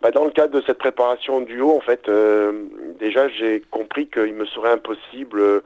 Bah, 0.00 0.12
dans 0.12 0.24
le 0.24 0.30
cadre 0.30 0.54
de 0.54 0.64
cette 0.64 0.78
préparation 0.78 1.40
duo, 1.40 1.76
en 1.76 1.80
fait, 1.80 2.08
euh, 2.08 2.66
déjà 3.00 3.28
j'ai 3.28 3.60
compris 3.70 4.06
qu'il 4.06 4.34
me 4.34 4.46
serait 4.46 4.70
impossible. 4.70 5.40
Euh, 5.40 5.60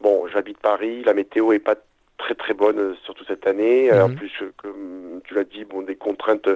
bon, 0.00 0.26
j'habite 0.32 0.58
Paris, 0.58 1.02
la 1.04 1.14
météo 1.14 1.52
est 1.52 1.60
pas 1.60 1.76
très 2.18 2.34
très 2.34 2.54
bonne, 2.54 2.78
euh, 2.78 2.94
surtout 3.04 3.24
cette 3.24 3.46
année. 3.46 3.90
En 3.92 4.08
mhm. 4.08 4.16
plus, 4.16 4.32
comme 4.56 5.20
tu 5.24 5.34
l'as 5.34 5.44
dit, 5.44 5.64
bon, 5.64 5.82
des 5.82 5.96
contraintes. 5.96 6.48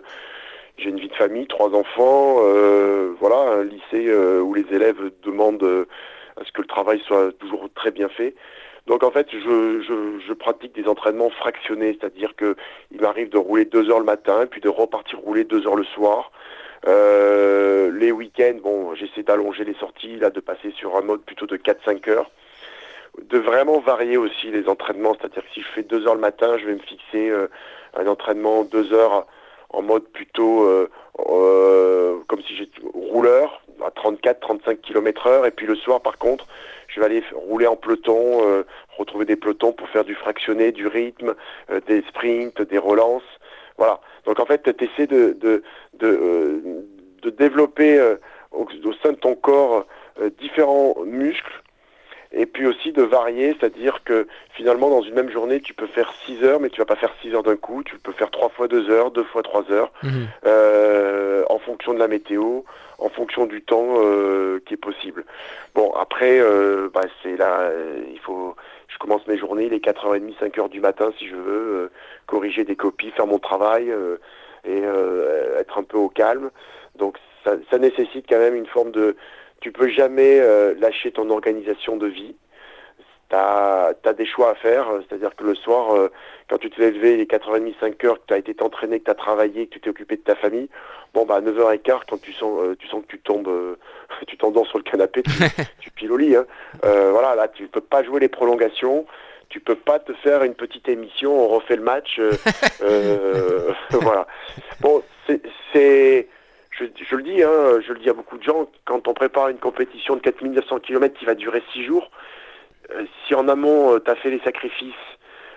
J'ai 0.78 0.88
une 0.88 0.98
vie 0.98 1.08
de 1.08 1.14
famille, 1.14 1.46
trois 1.46 1.74
enfants, 1.74 2.36
voilà, 3.20 3.58
un 3.58 3.64
lycée 3.64 4.10
où 4.40 4.54
les 4.54 4.64
élèves 4.72 5.10
demandent 5.22 5.86
à 6.40 6.44
ce 6.46 6.50
que 6.50 6.62
le 6.62 6.66
travail 6.66 6.98
soit 7.06 7.30
toujours 7.38 7.68
très 7.74 7.90
bien 7.90 8.08
fait. 8.08 8.34
Donc 8.86 9.04
en 9.04 9.10
fait, 9.10 9.28
je, 9.30 10.32
pratique 10.32 10.74
des 10.74 10.88
entraînements 10.88 11.30
fractionnés, 11.30 11.96
c'est-à-dire 12.00 12.34
que 12.36 12.56
il 12.90 13.00
m'arrive 13.00 13.28
de 13.28 13.38
rouler 13.38 13.64
deux 13.64 13.90
heures 13.90 14.00
le 14.00 14.04
matin, 14.04 14.46
puis 14.50 14.60
de 14.60 14.68
repartir 14.68 15.20
rouler 15.20 15.44
deux 15.44 15.66
heures 15.66 15.76
le 15.76 15.84
soir. 15.84 16.32
Euh, 16.88 17.92
les 17.92 18.10
week-ends, 18.10 18.58
bon, 18.60 18.94
j'essaie 18.96 19.22
d'allonger 19.22 19.64
les 19.64 19.74
sorties, 19.74 20.16
là, 20.16 20.30
de 20.30 20.40
passer 20.40 20.72
sur 20.72 20.96
un 20.96 21.02
mode 21.02 21.22
plutôt 21.22 21.46
de 21.46 21.56
4-5 21.56 22.10
heures. 22.10 22.30
De 23.20 23.38
vraiment 23.38 23.78
varier 23.80 24.16
aussi 24.16 24.50
les 24.50 24.68
entraînements, 24.68 25.14
c'est-à-dire 25.18 25.42
que 25.42 25.50
si 25.52 25.60
je 25.60 25.68
fais 25.74 25.82
deux 25.82 26.06
heures 26.06 26.14
le 26.14 26.20
matin, 26.20 26.56
je 26.58 26.66
vais 26.66 26.74
me 26.74 26.80
fixer 26.80 27.28
euh, 27.28 27.48
un 27.94 28.06
entraînement 28.06 28.64
deux 28.64 28.92
heures 28.92 29.26
en 29.68 29.82
mode 29.82 30.04
plutôt 30.04 30.64
euh, 30.64 30.88
comme 32.26 32.42
si 32.42 32.56
j'étais 32.56 32.80
rouleur 32.94 33.62
à 33.84 33.90
34-35 33.90 34.80
km 34.80 35.26
heure, 35.26 35.46
et 35.46 35.50
puis 35.50 35.66
le 35.66 35.74
soir, 35.74 36.00
par 36.00 36.18
contre, 36.18 36.46
je 36.88 37.00
vais 37.00 37.06
aller 37.06 37.22
rouler 37.32 37.66
en 37.66 37.76
peloton, 37.76 38.46
euh, 38.46 38.64
retrouver 38.96 39.24
des 39.24 39.36
pelotons 39.36 39.72
pour 39.72 39.88
faire 39.88 40.04
du 40.04 40.14
fractionné, 40.14 40.72
du 40.72 40.86
rythme, 40.86 41.34
euh, 41.70 41.80
des 41.86 42.02
sprints, 42.08 42.60
des 42.62 42.78
relances. 42.78 43.22
Voilà. 43.78 44.00
Donc 44.26 44.38
en 44.40 44.46
fait, 44.46 44.62
tu 44.62 45.06
de, 45.06 45.36
de, 45.40 45.62
de, 45.94 46.06
euh, 46.06 46.60
de 47.22 47.30
développer 47.30 48.00
au, 48.52 48.66
sein 49.02 49.12
de 49.12 49.16
ton 49.18 49.34
corps 49.34 49.86
différents 50.38 50.94
muscles 51.06 51.61
et 52.32 52.46
puis 52.46 52.66
aussi 52.66 52.92
de 52.92 53.02
varier, 53.02 53.56
c'est-à-dire 53.58 54.02
que 54.04 54.26
finalement 54.54 54.88
dans 54.88 55.02
une 55.02 55.14
même 55.14 55.30
journée 55.30 55.60
tu 55.60 55.74
peux 55.74 55.86
faire 55.86 56.12
6 56.26 56.42
heures, 56.44 56.60
mais 56.60 56.70
tu 56.70 56.78
vas 56.78 56.86
pas 56.86 56.96
faire 56.96 57.14
6 57.20 57.34
heures 57.34 57.42
d'un 57.42 57.56
coup, 57.56 57.82
tu 57.82 57.98
peux 57.98 58.12
faire 58.12 58.30
3 58.30 58.48
fois 58.50 58.68
2 58.68 58.90
heures, 58.90 59.10
2 59.10 59.22
fois 59.24 59.42
3 59.42 59.70
heures, 59.70 59.92
mhm. 60.02 60.26
euh, 60.46 61.44
en 61.50 61.58
fonction 61.58 61.94
de 61.94 61.98
la 61.98 62.08
météo, 62.08 62.62
en 62.98 63.08
fonction 63.08 63.46
du 63.46 63.62
temps 63.62 63.94
euh, 63.96 64.60
qui 64.66 64.74
est 64.74 64.78
possible. 64.78 65.24
Bon 65.74 65.92
après, 65.92 66.40
euh, 66.40 66.88
bah, 66.92 67.02
c'est 67.22 67.36
là, 67.36 67.70
il 68.10 68.18
faut, 68.20 68.54
je 68.88 68.98
commence 68.98 69.26
mes 69.26 69.38
journées 69.38 69.68
les 69.68 69.80
4h30, 69.80 70.34
5h 70.38 70.68
du 70.68 70.80
matin 70.80 71.12
si 71.18 71.28
je 71.28 71.36
veux, 71.36 71.74
euh, 71.76 71.90
corriger 72.26 72.64
des 72.64 72.76
copies, 72.76 73.10
faire 73.10 73.26
mon 73.26 73.38
travail 73.38 73.90
euh, 73.90 74.16
et 74.64 74.82
euh, 74.84 75.58
être 75.58 75.78
un 75.78 75.82
peu 75.82 75.98
au 75.98 76.08
calme. 76.08 76.50
Donc 76.96 77.16
ça, 77.44 77.56
ça 77.70 77.78
nécessite 77.78 78.26
quand 78.28 78.38
même 78.38 78.54
une 78.54 78.66
forme 78.66 78.92
de 78.92 79.16
tu 79.62 79.70
peux 79.70 79.88
jamais 79.88 80.40
euh, 80.40 80.74
lâcher 80.78 81.12
ton 81.12 81.30
organisation 81.30 81.96
de 81.96 82.08
vie. 82.08 82.34
Tu 83.30 83.36
as, 83.36 83.94
des 84.18 84.26
choix 84.26 84.50
à 84.50 84.54
faire, 84.56 84.90
euh, 84.90 85.00
c'est-à-dire 85.08 85.34
que 85.34 85.44
le 85.44 85.54
soir, 85.54 85.94
euh, 85.94 86.10
quand 86.50 86.58
tu 86.58 86.68
te 86.68 86.78
lèves 86.78 86.96
levé 86.96 87.16
les 87.16 87.24
4h30, 87.24 87.72
5 87.80 88.04
heures, 88.04 88.18
que 88.18 88.26
tu 88.26 88.34
as 88.34 88.38
été 88.38 88.54
entraîné, 88.60 88.98
que 88.98 89.04
tu 89.04 89.10
as 89.10 89.14
travaillé, 89.14 89.66
que 89.68 89.74
tu 89.74 89.80
t'es 89.80 89.88
occupé 89.88 90.16
de 90.16 90.22
ta 90.22 90.34
famille, 90.34 90.68
bon 91.14 91.24
bah 91.24 91.36
à 91.36 91.40
9h15, 91.40 92.00
quand 92.10 92.20
tu 92.20 92.32
sens, 92.34 92.76
tu 92.78 92.88
sens 92.88 93.02
que 93.02 93.06
tu 93.06 93.20
tombes, 93.20 93.78
tu 94.26 94.36
t'endors 94.36 94.66
sur 94.66 94.76
le 94.78 94.84
canapé, 94.84 95.22
tu, 95.22 95.32
tu 95.80 95.90
piles 95.92 96.12
au 96.12 96.18
lit. 96.18 96.36
Hein. 96.36 96.44
voilà, 96.82 97.34
là 97.36 97.48
tu 97.48 97.68
peux 97.68 97.80
pas 97.80 98.02
jouer 98.02 98.20
les 98.20 98.28
prolongations 98.28 99.06
tu 99.48 99.60
peux 99.60 99.76
pas 99.76 99.98
te 99.98 100.14
faire 100.14 100.44
une 100.44 100.54
petite 100.54 100.88
émission, 100.88 101.38
on 101.38 101.46
refait 101.46 101.76
le 101.76 101.82
match. 101.82 102.18
voilà. 103.90 104.26
Bon, 104.80 105.02
c'est 105.74 106.26
je, 107.00 107.16
le 107.16 107.22
dis, 107.22 107.42
hein, 107.42 107.80
je 107.86 107.92
le 107.92 107.98
dis 107.98 108.08
à 108.08 108.12
beaucoup 108.12 108.38
de 108.38 108.42
gens, 108.42 108.70
quand 108.84 109.08
on 109.08 109.14
prépare 109.14 109.48
une 109.48 109.58
compétition 109.58 110.16
de 110.16 110.20
4900 110.20 110.80
km 110.80 111.18
qui 111.18 111.24
va 111.24 111.34
durer 111.34 111.62
6 111.72 111.84
jours, 111.84 112.10
euh, 112.90 113.04
si 113.26 113.34
en 113.34 113.48
amont 113.48 113.94
euh, 113.94 114.00
tu 114.04 114.10
as 114.10 114.16
fait 114.16 114.30
les 114.30 114.40
sacrifices, 114.40 114.94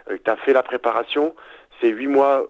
euh, 0.10 0.18
tu 0.24 0.30
as 0.30 0.36
fait 0.38 0.54
la 0.54 0.64
préparation, 0.64 1.36
c'est 1.82 1.90
8 1.90 2.08
mois 2.08 2.48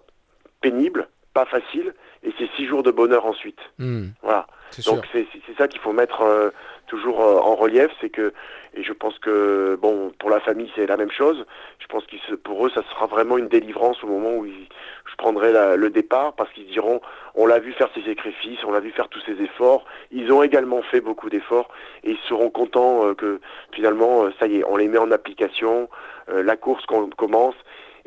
pénibles, 0.61 1.07
pas 1.33 1.45
facile, 1.45 1.93
et 2.23 2.33
c'est 2.37 2.49
6 2.55 2.67
jours 2.67 2.83
de 2.83 2.91
bonheur 2.91 3.25
ensuite. 3.25 3.59
Hmm. 3.77 4.07
Voilà. 4.21 4.47
Donc 4.85 5.07
c'est 5.11 5.27
ça 5.57 5.67
qu'il 5.67 5.79
faut 5.79 5.93
mettre 5.93 6.51
toujours 6.87 7.19
en 7.19 7.55
relief, 7.55 7.89
c'est 8.01 8.09
que, 8.09 8.33
et 8.73 8.83
je 8.83 8.93
pense 8.93 9.17
que, 9.19 9.77
bon, 9.81 10.11
pour 10.19 10.29
la 10.29 10.39
famille 10.39 10.71
c'est 10.75 10.85
la 10.85 10.97
même 10.97 11.11
chose, 11.11 11.45
je 11.79 11.87
pense 11.87 12.03
que 12.05 12.35
pour 12.35 12.65
eux 12.65 12.69
ça 12.69 12.83
sera 12.89 13.05
vraiment 13.07 13.37
une 13.37 13.47
délivrance 13.47 14.03
au 14.03 14.07
moment 14.07 14.35
où 14.35 14.45
je 14.45 15.15
prendrai 15.17 15.53
le 15.77 15.89
départ, 15.89 16.33
parce 16.33 16.51
qu'ils 16.51 16.67
diront, 16.67 17.01
on 17.35 17.45
l'a 17.45 17.59
vu 17.59 17.73
faire 17.73 17.89
ses 17.93 18.03
sacrifices, 18.03 18.63
on 18.63 18.71
l'a 18.71 18.79
vu 18.79 18.91
faire 18.91 19.09
tous 19.09 19.21
ses 19.21 19.41
efforts, 19.41 19.85
ils 20.11 20.31
ont 20.31 20.43
également 20.43 20.81
fait 20.81 21.01
beaucoup 21.01 21.29
d'efforts, 21.29 21.69
et 22.03 22.11
ils 22.11 22.19
seront 22.29 22.49
contents 22.49 23.07
euh, 23.07 23.13
que 23.13 23.39
finalement, 23.71 24.25
euh, 24.25 24.33
ça 24.39 24.47
y 24.47 24.57
est, 24.57 24.63
on 24.65 24.77
les 24.77 24.87
met 24.87 24.97
en 24.97 25.11
application, 25.11 25.89
euh, 26.29 26.43
la 26.43 26.55
course 26.55 26.85
qu'on 26.85 27.09
commence, 27.09 27.55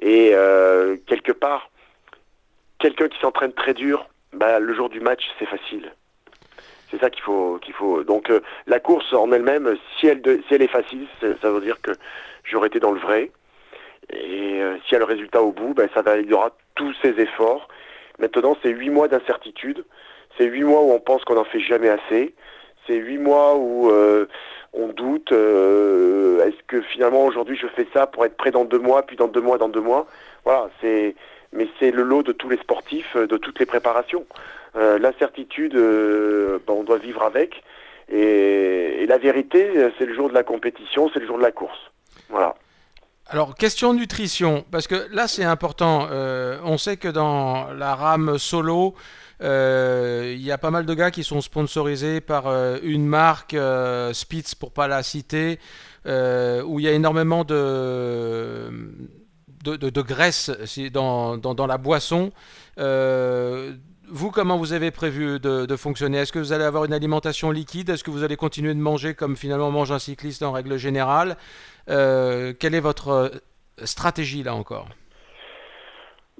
et 0.00 0.32
quelque 1.06 1.32
part, 1.32 1.70
quelqu'un 2.78 3.08
qui 3.08 3.18
s'entraîne 3.18 3.52
très 3.52 3.74
dur, 3.74 4.06
bah, 4.32 4.60
le 4.60 4.72
jour 4.72 4.88
du 4.88 5.00
match, 5.00 5.24
c'est 5.40 5.46
facile. 5.46 5.92
C'est 6.90 7.00
ça 7.00 7.10
qu'il 7.10 7.22
faut 7.22 7.58
qu'il 7.60 7.74
faut. 7.74 8.02
Donc 8.02 8.30
euh, 8.30 8.40
la 8.66 8.80
course 8.80 9.12
en 9.12 9.30
elle-même, 9.32 9.76
si 9.98 10.06
elle 10.06 10.22
si 10.24 10.54
elle 10.54 10.62
est 10.62 10.68
facile, 10.68 11.06
ça 11.20 11.50
veut 11.50 11.60
dire 11.60 11.80
que 11.82 11.92
j'aurais 12.44 12.68
été 12.68 12.80
dans 12.80 12.92
le 12.92 13.00
vrai. 13.00 13.30
Et 14.10 14.62
euh, 14.62 14.76
s'il 14.84 14.92
y 14.92 14.96
a 14.96 15.00
le 15.00 15.04
résultat 15.04 15.42
au 15.42 15.52
bout, 15.52 15.74
ben, 15.74 15.88
ça 15.94 16.02
aura 16.32 16.50
tous 16.74 16.94
ces 17.02 17.20
efforts. 17.20 17.68
Maintenant, 18.18 18.56
c'est 18.62 18.70
huit 18.70 18.88
mois 18.88 19.06
d'incertitude. 19.08 19.84
C'est 20.38 20.46
huit 20.46 20.64
mois 20.64 20.80
où 20.80 20.92
on 20.92 21.00
pense 21.00 21.24
qu'on 21.24 21.34
n'en 21.34 21.44
fait 21.44 21.60
jamais 21.60 21.90
assez. 21.90 22.34
C'est 22.86 22.96
huit 22.96 23.18
mois 23.18 23.54
où 23.56 23.90
euh, 23.90 24.26
on 24.72 24.88
doute. 24.88 25.30
Est-ce 25.30 26.62
que 26.66 26.80
finalement 26.80 27.26
aujourd'hui 27.26 27.56
je 27.56 27.66
fais 27.66 27.86
ça 27.92 28.06
pour 28.06 28.24
être 28.24 28.36
prêt 28.36 28.50
dans 28.50 28.64
deux 28.64 28.78
mois, 28.78 29.02
puis 29.02 29.16
dans 29.16 29.28
deux 29.28 29.42
mois, 29.42 29.58
dans 29.58 29.68
deux 29.68 29.82
mois? 29.82 30.06
Voilà. 30.44 30.70
C'est 30.80 31.14
mais 31.52 31.66
c'est 31.78 31.90
le 31.90 32.02
lot 32.02 32.22
de 32.22 32.32
tous 32.32 32.48
les 32.48 32.58
sportifs, 32.58 33.16
de 33.16 33.36
toutes 33.36 33.58
les 33.58 33.66
préparations. 33.66 34.26
Euh, 34.76 34.98
l'incertitude, 34.98 35.74
euh, 35.74 36.58
ben, 36.66 36.74
on 36.74 36.84
doit 36.84 36.98
vivre 36.98 37.22
avec. 37.22 37.62
Et, 38.10 39.06
la 39.06 39.18
vérité, 39.18 39.70
c'est 39.98 40.04
le 40.04 40.14
jour 40.14 40.28
de 40.28 40.34
la 40.34 40.42
compétition, 40.42 41.10
c'est 41.14 41.20
le 41.20 41.26
jour 41.26 41.38
de 41.38 41.42
la 41.42 41.50
course. 41.50 41.78
Voilà. 42.28 42.54
Alors, 43.26 43.54
question 43.54 43.94
nutrition, 43.94 44.66
parce 44.70 44.86
que 44.86 45.06
là, 45.10 45.26
c'est 45.26 45.44
important. 45.44 46.08
Euh, 46.10 46.58
on 46.62 46.76
sait 46.76 46.98
que 46.98 47.08
dans 47.08 47.72
la 47.72 47.94
rame 47.94 48.36
solo, 48.36 48.94
il 49.40 50.42
y 50.42 50.52
a 50.52 50.58
pas 50.58 50.70
mal 50.70 50.84
de 50.84 50.92
gars 50.92 51.10
qui 51.10 51.24
sont 51.24 51.40
sponsorisés 51.40 52.20
par 52.20 52.48
une 52.82 53.06
marque, 53.06 53.56
Spitz 54.12 54.54
pour 54.54 54.72
pas 54.72 54.88
la 54.88 55.02
citer, 55.02 55.58
où 56.04 56.80
il 56.80 56.82
y 56.82 56.88
a 56.88 56.92
énormément 56.92 57.44
de, 57.44 58.70
de, 59.64 60.02
graisse 60.02 60.50
dans, 60.92 61.38
dans, 61.38 61.66
la 61.66 61.78
boisson 61.78 62.30
vous, 64.10 64.30
comment 64.30 64.56
vous 64.56 64.72
avez 64.72 64.90
prévu 64.90 65.38
de, 65.38 65.76
fonctionner? 65.76 66.18
Est-ce 66.18 66.32
que 66.32 66.38
vous 66.38 66.52
allez 66.52 66.64
avoir 66.64 66.84
une 66.84 66.92
alimentation 66.92 67.50
liquide? 67.50 67.90
Est-ce 67.90 68.04
que 68.04 68.10
vous 68.10 68.24
allez 68.24 68.36
continuer 68.36 68.74
de 68.74 68.80
manger 68.80 69.14
comme 69.14 69.36
finalement 69.36 69.70
mange 69.70 69.92
un 69.92 69.98
cycliste 69.98 70.42
en 70.42 70.52
règle 70.52 70.76
générale? 70.76 71.36
Euh, 71.88 72.52
Quelle 72.58 72.74
est 72.74 72.80
votre 72.80 73.08
euh, 73.08 73.28
stratégie 73.84 74.42
là 74.42 74.54
encore? 74.54 74.88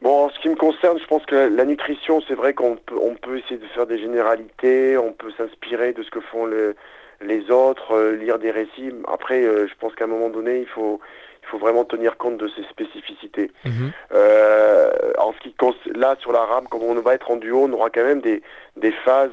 Bon, 0.02 0.26
en 0.26 0.30
ce 0.30 0.38
qui 0.40 0.48
me 0.48 0.54
concerne, 0.54 0.98
je 0.98 1.06
pense 1.06 1.26
que 1.26 1.34
la, 1.34 1.64
nutrition, 1.64 2.22
c'est 2.26 2.34
vrai 2.34 2.54
qu'on 2.54 2.76
peut, 2.76 3.38
essayer 3.38 3.58
de 3.58 3.66
faire 3.68 3.86
des 3.86 3.98
généralités, 3.98 4.96
on 4.96 5.12
peut 5.12 5.32
s'inspirer 5.36 5.92
de 5.92 6.02
ce 6.02 6.10
que 6.10 6.20
font 6.20 6.46
les 6.46 7.50
autres, 7.50 7.92
euh, 7.92 8.16
lire 8.16 8.38
des 8.38 8.52
récits. 8.52 8.92
Après, 9.08 9.42
je 9.42 9.74
pense 9.80 9.94
qu'à 9.94 10.04
un 10.04 10.08
moment 10.08 10.30
donné, 10.30 10.60
il 10.60 10.68
faut, 10.68 11.00
faut 11.48 11.58
vraiment 11.58 11.84
tenir 11.84 12.16
compte 12.16 12.38
de 12.38 12.48
ces 12.48 12.62
spécificités. 12.64 13.50
Mhm. 13.64 13.92
Euh, 14.12 14.90
en 15.18 15.32
ce 15.32 15.38
qui 15.40 15.54
là 15.94 16.16
sur 16.20 16.32
la 16.32 16.44
rame, 16.44 16.66
comme 16.68 16.82
on 16.82 16.94
va 17.00 17.14
être 17.14 17.30
en 17.30 17.36
duo, 17.36 17.64
on 17.64 17.72
aura 17.72 17.90
quand 17.90 18.04
même 18.04 18.20
des, 18.20 18.42
des 18.76 18.92
phases 18.92 19.30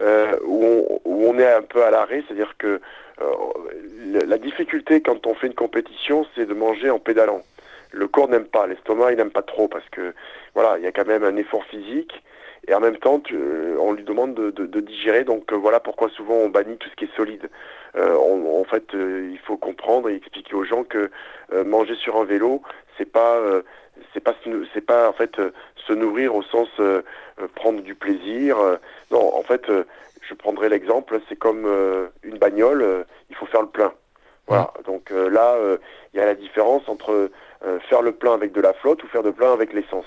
euh, 0.00 0.36
où, 0.44 0.64
on, 0.64 1.00
où, 1.04 1.28
on, 1.28 1.38
est 1.38 1.52
un 1.52 1.62
peu 1.62 1.84
à 1.84 1.90
l'arrêt, 1.90 2.22
c'est-à-dire 2.26 2.54
que 2.58 2.80
euh, 3.20 3.26
la 4.26 4.38
difficulté 4.38 5.02
quand 5.02 5.26
on 5.26 5.34
fait 5.34 5.46
une 5.46 5.54
compétition, 5.54 6.26
c'est 6.34 6.46
de 6.46 6.54
manger 6.54 6.90
en 6.90 6.98
pédalant. 6.98 7.42
Le 7.92 8.08
corps 8.08 8.28
n'aime 8.28 8.46
pas, 8.46 8.66
l'estomac 8.66 9.12
il 9.12 9.16
n'aime 9.16 9.30
pas 9.30 9.42
trop 9.42 9.68
parce 9.68 9.88
que 9.90 10.14
voilà, 10.54 10.78
il 10.78 10.84
y 10.84 10.86
a 10.86 10.92
quand 10.92 11.06
même 11.06 11.24
un 11.24 11.36
effort 11.36 11.64
physique 11.64 12.22
et 12.68 12.74
en 12.74 12.80
même 12.80 12.96
temps 12.96 13.22
euh, 13.32 13.76
on 13.80 13.92
lui 13.92 14.04
demande 14.04 14.34
de, 14.34 14.80
digérer. 14.80 15.24
Donc 15.24 15.52
euh, 15.52 15.56
voilà 15.56 15.80
pourquoi 15.80 16.08
souvent 16.10 16.34
on 16.34 16.48
bannit 16.48 16.76
tout 16.76 16.88
ce 16.88 16.96
qui 16.96 17.04
est 17.04 17.16
solide. 17.16 17.48
Euh, 17.96 18.14
en 18.16 18.64
fait 18.64 18.92
il 18.92 19.38
faut 19.44 19.56
comprendre 19.56 20.08
et 20.08 20.14
expliquer 20.14 20.54
aux 20.54 20.64
gens 20.64 20.84
que 20.84 21.10
manger 21.64 21.94
sur 21.96 22.16
un 22.16 22.24
vélo 22.24 22.62
c'est 22.96 23.10
pas 23.10 23.40
c'est 24.14 24.20
pas 24.20 24.34
c'est 24.72 24.80
pas 24.80 25.08
en 25.08 25.12
fait 25.12 25.40
se 25.86 25.92
nourrir 25.92 26.34
au 26.34 26.42
sens 26.42 26.68
prendre 27.54 27.82
du 27.82 27.94
plaisir. 27.94 28.56
Non 29.10 29.34
en 29.34 29.42
fait 29.42 29.66
je 30.22 30.34
prendrai 30.34 30.68
l'exemple 30.68 31.20
c'est 31.28 31.36
comme 31.36 31.66
une 32.22 32.38
bagnole 32.38 33.04
il 33.30 33.36
faut 33.36 33.46
faire 33.46 33.62
le 33.62 33.68
plein. 33.68 33.92
Voilà. 34.46 34.72
Donc 34.84 35.10
là 35.10 35.56
il 36.14 36.18
y 36.18 36.22
a 36.22 36.26
la 36.26 36.34
différence 36.34 36.88
entre 36.88 37.30
faire 37.88 38.02
le 38.02 38.12
plein 38.12 38.34
avec 38.34 38.52
de 38.52 38.60
la 38.60 38.72
flotte 38.74 39.02
ou 39.02 39.08
faire 39.08 39.22
le 39.22 39.32
plein 39.32 39.52
avec 39.52 39.72
l'essence 39.72 40.06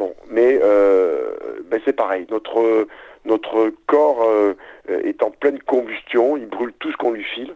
Bon, 0.00 0.14
mais 0.30 0.58
euh, 0.62 1.60
ben 1.66 1.78
c'est 1.84 1.92
pareil. 1.92 2.26
Notre 2.30 2.86
notre 3.26 3.70
corps 3.86 4.22
euh, 4.24 4.54
est 4.88 5.22
en 5.22 5.30
pleine 5.30 5.58
combustion, 5.58 6.38
il 6.38 6.46
brûle 6.46 6.72
tout 6.78 6.90
ce 6.90 6.96
qu'on 6.96 7.10
lui 7.10 7.22
file. 7.22 7.54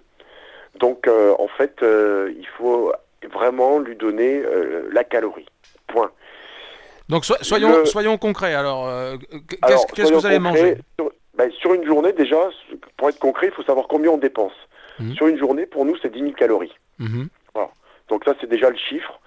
Donc 0.79 1.09
euh, 1.09 1.35
en 1.39 1.49
fait, 1.49 1.79
il 1.81 2.47
faut 2.59 2.93
vraiment 3.33 3.79
lui 3.79 3.97
donner 3.97 4.43
la 4.93 5.05
calorie. 5.05 5.47
Point. 5.87 6.11
Donc 7.09 7.25
soyons, 7.25 7.87
soyons 7.87 8.19
concrets. 8.19 8.55
Alors, 8.55 8.91
qu'est-ce 9.95 10.11
que 10.11 10.15
vous 10.15 10.27
allez 10.27 10.39
manger 10.39 10.77
ben, 11.37 11.51
sur, 11.51 11.75
une 11.75 11.85
journée, 11.85 12.13
déjà, 12.13 12.49
pour 12.97 13.09
être 13.09 13.19
concret, 13.19 13.49
il 13.49 13.53
faut 13.53 13.65
savoir 13.65 13.89
combien 13.89 14.11
on 14.11 14.19
dépense. 14.19 14.53
Mmh. 15.01 15.15
Sur 15.15 15.27
une 15.27 15.37
journée, 15.37 15.67
pour 15.67 15.85
nous, 15.85 15.97
c'est 16.01 16.13
10 16.13 16.21
000 16.21 16.33
calories. 16.35 16.73
Mhm. 17.01 17.29
Voilà. 17.53 17.71
Donc 18.09 18.23
ça, 18.25 18.35
c'est 18.41 18.49
déjà 18.49 18.71
le 18.71 18.77
chiffre. 18.77 19.19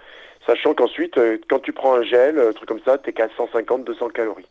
Sachant 0.48 0.74
qu'ensuite, 0.74 1.18
euh, 1.20 1.38
quand 1.50 1.60
tu 1.60 1.74
prends 1.74 1.94
un 1.96 2.04
gel, 2.04 2.40
un 2.40 2.54
truc 2.54 2.68
comme 2.68 2.82
ça, 2.86 2.98
t'es 2.98 3.14
qu'à 3.14 3.28
150-200 3.28 4.12
calories. 4.12 4.48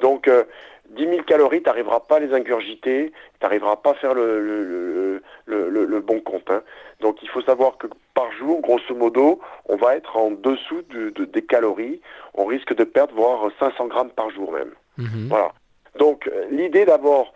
Donc, 0.00 0.28
euh, 0.28 0.44
10 0.90 1.04
000 1.08 1.22
calories, 1.22 1.62
t'arriveras 1.62 2.00
pas 2.00 2.16
à 2.16 2.20
les 2.20 2.32
ingurgiter, 2.34 3.12
t'arriveras 3.40 3.76
pas 3.76 3.90
à 3.90 3.94
faire 3.94 4.14
le, 4.14 4.40
le, 4.40 5.22
le, 5.46 5.68
le- 5.70 5.84
le 5.86 6.00
bon 6.00 6.20
compte. 6.20 6.48
hein. 6.50 6.62
Donc, 7.00 7.22
il 7.22 7.28
faut 7.30 7.40
savoir 7.42 7.76
que 7.78 7.86
par 8.14 8.30
jour, 8.32 8.60
grosso 8.60 8.94
modo, 8.94 9.40
on 9.68 9.76
va 9.76 9.96
être 9.96 10.16
en 10.16 10.30
dessous 10.30 10.82
de- 10.90 11.10
de- 11.10 11.24
des 11.24 11.42
calories. 11.42 12.00
On 12.34 12.44
risque 12.44 12.74
de 12.74 12.84
perdre 12.84 13.14
voire 13.14 13.50
500 13.58 13.86
grammes 13.86 14.10
par 14.10 14.30
jour 14.30 14.52
même. 14.52 14.72
Mhm. 14.98 15.28
Voilà. 15.28 15.52
Donc 15.98 16.28
euh, 16.28 16.44
l'idée 16.50 16.84
d'abord, 16.84 17.32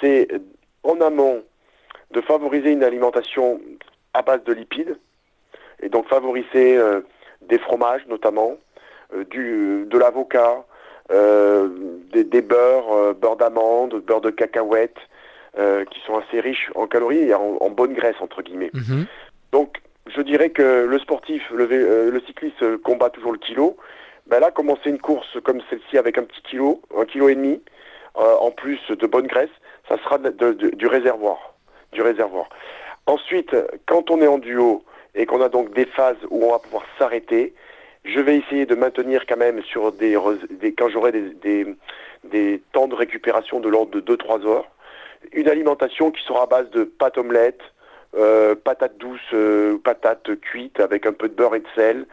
c'est 0.00 0.32
euh, 0.32 0.38
en 0.84 1.00
amont 1.00 1.42
de 2.12 2.20
favoriser 2.20 2.70
une 2.70 2.84
alimentation 2.84 3.60
à 4.12 4.22
base 4.22 4.44
de 4.44 4.52
lipides 4.52 4.96
et 5.82 5.88
donc 5.88 6.06
favoriser 6.08 6.76
euh, 6.76 7.00
des 7.48 7.58
fromages 7.58 8.06
notamment, 8.08 8.56
euh, 9.14 9.24
du, 9.24 9.84
de 9.86 9.98
l'avocat, 9.98 10.64
euh, 11.12 11.68
des, 12.12 12.24
des 12.24 12.42
beurres, 12.42 12.92
euh, 12.92 13.12
beurre 13.12 13.36
d'amande, 13.36 13.94
beurre 14.00 14.20
de 14.20 14.30
cacahuète, 14.30 14.96
euh, 15.58 15.84
qui 15.84 16.00
sont 16.06 16.16
assez 16.18 16.40
riches 16.40 16.70
en 16.74 16.86
calories 16.86 17.28
et 17.28 17.34
en, 17.34 17.58
en 17.60 17.70
bonne 17.70 17.94
graisse 17.94 18.16
entre 18.20 18.42
guillemets. 18.42 18.70
Mhm. 18.74 19.06
Donc, 19.52 19.76
je 20.06 20.20
dirais 20.20 20.50
que 20.50 20.84
le 20.84 20.98
sportif, 20.98 21.42
le, 21.50 21.68
euh, 21.70 22.10
le 22.10 22.20
cycliste 22.22 22.62
euh, 22.62 22.78
combat 22.78 23.10
toujours 23.10 23.32
le 23.32 23.38
kilo. 23.38 23.76
Ben 24.26 24.40
là, 24.40 24.50
commencer 24.50 24.88
une 24.90 24.98
course 24.98 25.38
comme 25.44 25.60
celle-ci 25.68 25.98
avec 25.98 26.16
un 26.18 26.22
petit 26.24 26.40
kilo, 26.42 26.80
un 26.96 27.04
kilo 27.04 27.28
et 27.28 27.34
demi, 27.34 27.62
euh, 28.16 28.34
en 28.40 28.50
plus 28.50 28.80
de 28.90 29.06
bonne 29.06 29.26
graisse, 29.26 29.50
ça 29.88 29.98
sera 29.98 30.16
de- 30.18 30.30
de- 30.30 30.52
de- 30.52 30.70
du 30.70 30.86
réservoir, 30.86 31.54
du 31.92 32.00
réservoir. 32.00 32.48
Ensuite, 33.06 33.54
quand 33.86 34.10
on 34.10 34.22
est 34.22 34.26
en 34.26 34.38
duo 34.38 34.82
et 35.14 35.26
qu'on 35.26 35.40
a 35.40 35.48
donc 35.48 35.72
des 35.74 35.86
phases 35.86 36.16
où 36.30 36.44
on 36.44 36.52
va 36.52 36.58
pouvoir 36.58 36.84
s'arrêter, 36.98 37.54
je 38.04 38.20
vais 38.20 38.36
essayer 38.36 38.66
de 38.66 38.74
maintenir 38.74 39.24
quand 39.26 39.36
même 39.36 39.62
sur 39.62 39.92
des, 39.92 40.16
des 40.50 40.72
quand 40.74 40.88
j'aurai 40.88 41.12
des, 41.12 41.30
des, 41.42 41.76
des 42.24 42.62
temps 42.72 42.88
de 42.88 42.94
récupération 42.94 43.60
de 43.60 43.68
l'ordre 43.68 43.98
de 44.00 44.16
2-3 44.16 44.46
heures, 44.46 44.70
une 45.32 45.48
alimentation 45.48 46.10
qui 46.10 46.22
sera 46.24 46.42
à 46.42 46.46
base 46.46 46.70
de 46.70 46.84
pâte 46.84 47.16
omelette, 47.18 47.60
euh, 48.16 48.54
patates 48.54 48.98
douces, 48.98 49.20
euh, 49.32 49.78
patates 49.82 50.38
cuites 50.40 50.80
avec 50.80 51.06
un 51.06 51.12
peu 51.12 51.28
de 51.28 51.34
beurre 51.34 51.56
et 51.56 51.60
de 51.60 51.66
sel, 51.74 52.06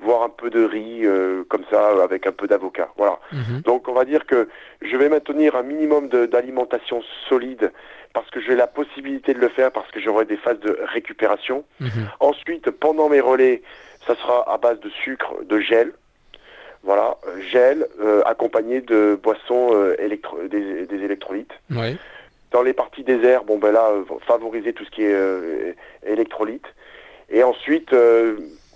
voire 0.00 0.22
un 0.22 0.28
peu 0.28 0.50
de 0.50 0.62
riz 0.62 1.04
euh, 1.04 1.42
comme 1.48 1.64
ça 1.70 2.02
avec 2.02 2.26
un 2.26 2.32
peu 2.32 2.46
d'avocat. 2.46 2.90
Voilà. 2.96 3.18
Mhm. 3.32 3.62
Donc 3.62 3.88
on 3.88 3.92
va 3.92 4.04
dire 4.04 4.26
que 4.26 4.48
je 4.82 4.96
vais 4.96 5.08
maintenir 5.08 5.56
un 5.56 5.62
minimum 5.62 6.08
d'alimentation 6.08 7.02
solide 7.28 7.72
parce 8.12 8.28
que 8.30 8.40
j'ai 8.40 8.54
la 8.54 8.66
possibilité 8.66 9.34
de 9.34 9.38
le 9.38 9.48
faire 9.48 9.70
parce 9.70 9.90
que 9.90 10.00
j'aurai 10.00 10.24
des 10.24 10.36
phases 10.36 10.60
de 10.60 10.78
récupération. 10.92 11.64
Mhm. 11.80 12.08
Ensuite, 12.20 12.70
pendant 12.70 13.08
mes 13.08 13.20
relais, 13.20 13.62
ça 14.06 14.14
sera 14.16 14.50
à 14.52 14.58
base 14.58 14.80
de 14.80 14.88
sucre, 14.90 15.44
de 15.44 15.60
gel. 15.60 15.92
Voilà, 16.84 17.16
euh, 17.26 17.40
gel 17.50 17.86
euh, 18.00 18.22
accompagné 18.24 18.80
de 18.80 19.18
boissons 19.20 19.70
euh, 19.72 19.96
électro- 19.98 20.46
des, 20.48 20.86
des 20.86 21.04
électrolytes. 21.04 21.52
Ouais. 21.70 21.96
Dans 22.52 22.62
les 22.62 22.72
parties 22.72 23.02
déserts, 23.02 23.44
bon 23.44 23.58
ben 23.58 23.72
là, 23.72 23.90
favoriser 24.26 24.72
tout 24.72 24.84
ce 24.84 24.90
qui 24.90 25.02
est 25.02 25.12
euh, 25.12 25.72
électrolyte. 26.06 26.64
Et 27.30 27.42
ensuite, 27.42 27.92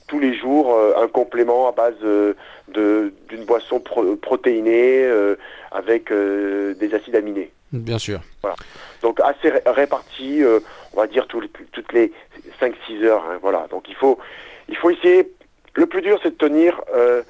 tous 0.09 0.19
les 0.19 0.35
jours, 0.35 0.75
euh, 0.75 0.93
un 1.03 1.09
complément 1.09 1.69
à 1.69 1.73
base 1.73 1.95
euh, 2.05 2.35
de 2.69 3.15
d'une 3.31 3.45
boisson 3.47 3.81
pro- 3.81 4.17
protéinée 4.17 5.05
euh, 5.05 5.37
avec 5.71 6.13
des 6.13 6.95
acides 6.95 7.17
aminés. 7.17 7.51
Bien 7.73 7.99
sûr. 7.99 8.21
Donc 9.03 9.19
assez 9.21 9.49
ré- 9.51 9.63
réparti, 9.67 10.43
euh, 10.43 10.61
on 10.93 10.99
va 10.99 11.07
dire 11.07 11.27
toutes 11.27 11.93
les 11.93 12.13
5-6 12.61 13.05
heures. 13.05 13.25
hein, 13.31 13.39
voilà. 13.41 13.67
Donc 13.71 13.89
il 13.89 13.95
faut, 13.95 14.19
il 14.69 14.77
faut 14.77 14.91
essayer. 14.91 15.33
Le 15.75 15.87
plus 15.87 16.03
dur, 16.03 16.19
c'est 16.23 16.31
de 16.31 16.37
tenir. 16.37 16.81
euh, 16.95 17.23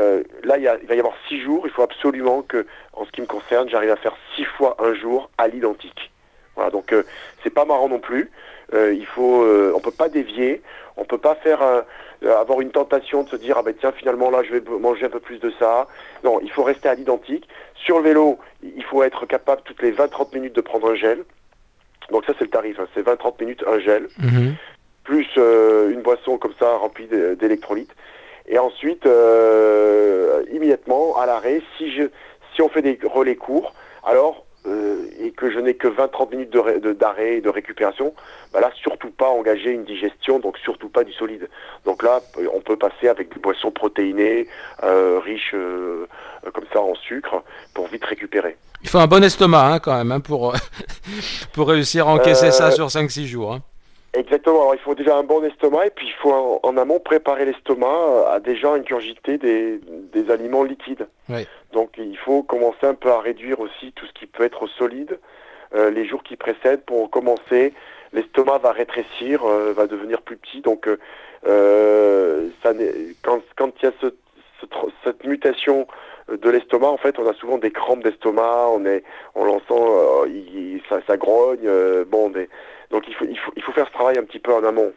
euh, 0.00 0.24
là, 0.42 0.58
il, 0.58 0.64
va 0.88 0.94
y 0.94 0.98
avoir 0.98 1.14
6 1.28 1.40
jours. 1.40 1.62
Il 1.66 1.70
faut 1.72 1.82
absolument 1.82 2.42
que, 2.42 2.66
en 2.94 3.04
ce 3.04 3.12
qui 3.12 3.20
me 3.20 3.26
concerne, 3.26 3.68
j'arrive 3.68 3.90
à 3.90 3.96
faire 3.96 4.16
6 4.34 4.44
fois 4.44 4.76
un 4.80 4.92
jour 4.94 5.30
à 5.38 5.46
l'identique. 5.46 6.10
Voilà. 6.56 6.70
Donc 6.70 6.92
c'est 7.44 7.50
pas 7.50 7.64
marrant 7.64 7.88
non 7.88 8.00
plus. 8.00 8.30
Il 8.72 9.06
faut, 9.06 9.46
on 9.74 9.78
peut 9.80 9.92
pas 9.92 10.08
dévier. 10.08 10.60
On 10.96 11.04
peut 11.04 11.18
pas 11.18 11.36
faire 11.36 11.60
avoir 12.26 12.60
une 12.60 12.70
tentation 12.70 13.22
de 13.22 13.28
se 13.28 13.36
dire 13.36 13.56
ah 13.58 13.62
ben 13.62 13.74
tiens 13.78 13.92
finalement 13.92 14.30
là 14.30 14.42
je 14.42 14.52
vais 14.52 14.62
manger 14.78 15.06
un 15.06 15.10
peu 15.10 15.20
plus 15.20 15.38
de 15.38 15.50
ça. 15.58 15.86
Non, 16.22 16.40
il 16.42 16.50
faut 16.50 16.62
rester 16.62 16.88
à 16.88 16.94
l'identique. 16.94 17.48
Sur 17.74 17.98
le 17.98 18.04
vélo, 18.04 18.38
il 18.62 18.82
faut 18.84 19.02
être 19.02 19.26
capable 19.26 19.62
toutes 19.64 19.82
les 19.82 19.92
20-30 19.92 20.34
minutes 20.34 20.54
de 20.54 20.60
prendre 20.60 20.90
un 20.90 20.94
gel. 20.94 21.24
Donc 22.10 22.24
ça 22.26 22.32
c'est 22.38 22.44
le 22.44 22.50
tarif, 22.50 22.78
hein, 22.80 22.86
c'est 22.94 23.02
20-30 23.06 23.40
minutes 23.40 23.64
un 23.66 23.78
gel, 23.78 24.08
Mhm. 24.18 24.54
plus 25.04 25.26
euh, 25.38 25.90
une 25.90 26.02
boisson 26.02 26.38
comme 26.38 26.54
ça 26.58 26.76
remplie 26.76 27.06
d'é- 27.06 27.36
d'électrolytes. 27.36 27.94
Et 28.46 28.58
ensuite, 28.58 29.06
euh, 29.06 30.44
immédiatement, 30.52 31.16
à 31.18 31.24
l'arrêt, 31.26 31.62
si, 31.78 31.90
je, 31.92 32.04
si 32.54 32.60
on 32.62 32.68
fait 32.68 32.82
des 32.82 32.98
relais 33.04 33.36
courts, 33.36 33.72
alors, 34.04 34.44
euh, 34.66 35.06
et 35.20 35.30
que 35.32 35.50
je 35.50 35.58
n'ai 35.58 35.74
que 35.74 35.88
20-30 35.88 36.30
minutes 36.30 36.50
de 36.50 36.58
ré- 36.58 36.80
de- 36.80 36.92
d'arrêt 36.92 37.34
et 37.36 37.40
de 37.40 37.48
récupération, 37.48 38.14
bah 38.52 38.60
là, 38.60 38.70
surtout 38.82 39.10
pas 39.10 39.28
engager 39.28 39.70
une 39.70 39.84
digestion, 39.84 40.38
donc 40.38 40.56
surtout 40.58 40.88
pas 40.88 41.04
du 41.04 41.12
solide. 41.12 41.48
Donc 41.84 42.02
là, 42.02 42.20
on 42.52 42.60
peut 42.60 42.76
passer 42.76 43.08
avec 43.08 43.32
des 43.34 43.40
boissons 43.40 43.70
protéinées, 43.70 44.46
euh, 44.82 45.18
riches 45.24 45.52
euh, 45.54 46.06
comme 46.52 46.64
ça 46.72 46.80
en 46.80 46.94
sucre, 46.94 47.42
pour 47.74 47.86
vite 47.88 48.04
récupérer. 48.04 48.56
Il 48.82 48.88
faut 48.88 48.98
un 48.98 49.06
bon 49.06 49.22
estomac 49.24 49.66
hein, 49.72 49.78
quand 49.80 49.96
même 49.96 50.12
hein, 50.12 50.20
pour, 50.20 50.54
pour 51.52 51.68
réussir 51.68 52.08
à 52.08 52.12
encaisser 52.12 52.46
Euh, 52.46 52.50
ça 52.52 52.70
sur 52.70 52.86
5-6 52.88 53.24
jours. 53.26 53.54
hein. 53.54 53.60
Exactement. 54.14 54.60
Alors, 54.62 54.74
il 54.74 54.80
faut 54.80 54.94
déjà 54.94 55.16
un 55.16 55.24
bon 55.24 55.42
estomac 55.44 55.86
et 55.86 55.90
puis 55.90 56.06
il 56.06 56.14
faut 56.14 56.60
en, 56.62 56.76
amont 56.76 57.00
préparer 57.00 57.44
l'estomac 57.44 57.86
euh, 57.86 58.26
à 58.28 58.40
déjà 58.40 58.72
ingurgiter 58.72 59.38
des, 59.38 59.80
des 60.12 60.30
aliments 60.30 60.62
liquides. 60.62 61.08
Oui. 61.28 61.46
Donc 61.72 61.90
il 61.98 62.16
faut 62.18 62.42
commencer 62.42 62.84
un 62.86 62.94
peu 62.94 63.10
à 63.10 63.20
réduire 63.20 63.58
aussi 63.60 63.92
tout 63.92 64.06
ce 64.06 64.12
qui 64.12 64.26
peut 64.26 64.44
être 64.44 64.66
solide 64.68 65.18
euh, 65.74 65.90
les 65.90 66.06
jours 66.06 66.22
qui 66.22 66.36
précèdent 66.36 66.84
pour 66.84 67.10
commencer. 67.10 67.74
L'estomac 68.12 68.58
va 68.58 68.70
rétrécir, 68.70 69.44
euh, 69.44 69.72
va 69.72 69.88
devenir 69.88 70.22
plus 70.22 70.36
petit. 70.36 70.60
Donc 70.60 70.86
euh, 70.86 70.98
euh, 71.48 72.48
ça 72.62 72.72
quand, 73.22 73.40
quand 73.56 73.72
il 73.82 73.86
y 73.86 73.88
a 73.88 73.92
ce, 74.00 74.06
ce 74.60 74.66
cette 75.02 75.24
mutation 75.24 75.88
euh, 76.30 76.36
de 76.36 76.50
l'estomac, 76.50 76.88
en 76.88 76.96
fait, 76.96 77.18
on 77.18 77.28
a 77.28 77.34
souvent 77.34 77.58
des 77.58 77.72
crampes 77.72 78.04
d'estomac, 78.04 78.68
on 78.70 78.86
est, 78.86 79.02
on 79.34 79.44
l'en 79.44 79.58
sent, 79.58 79.72
euh, 79.72 80.78
ça, 80.88 81.00
ça 81.06 81.16
grogne, 81.16 81.66
euh, 81.66 82.04
bon, 82.04 82.30
des- 82.30 82.48
donc 82.90 83.04
il 83.08 83.14
faut, 83.14 83.24
il 83.28 83.38
faut, 83.38 83.52
il 83.56 83.62
faut 83.62 83.72
faire 83.72 83.86
ce 83.86 83.92
travail 83.92 84.18
un 84.18 84.24
petit 84.24 84.38
peu 84.38 84.52
en 84.52 84.64
amont. 84.64 84.92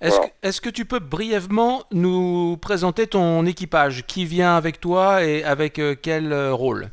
Est-ce 0.00 0.16
Voilà. 0.16 0.30
que, 0.42 0.60
que 0.60 0.70
tu 0.70 0.84
peux 0.84 0.98
brièvement 0.98 1.84
nous 1.92 2.56
présenter 2.60 3.06
ton 3.06 3.46
équipage? 3.46 4.04
Qui 4.06 4.24
vient 4.24 4.56
avec 4.56 4.80
toi 4.80 5.24
et 5.24 5.44
avec 5.44 5.78
euh, 5.78 5.94
quel 6.00 6.32
euh, 6.32 6.52
rôle? 6.52 6.88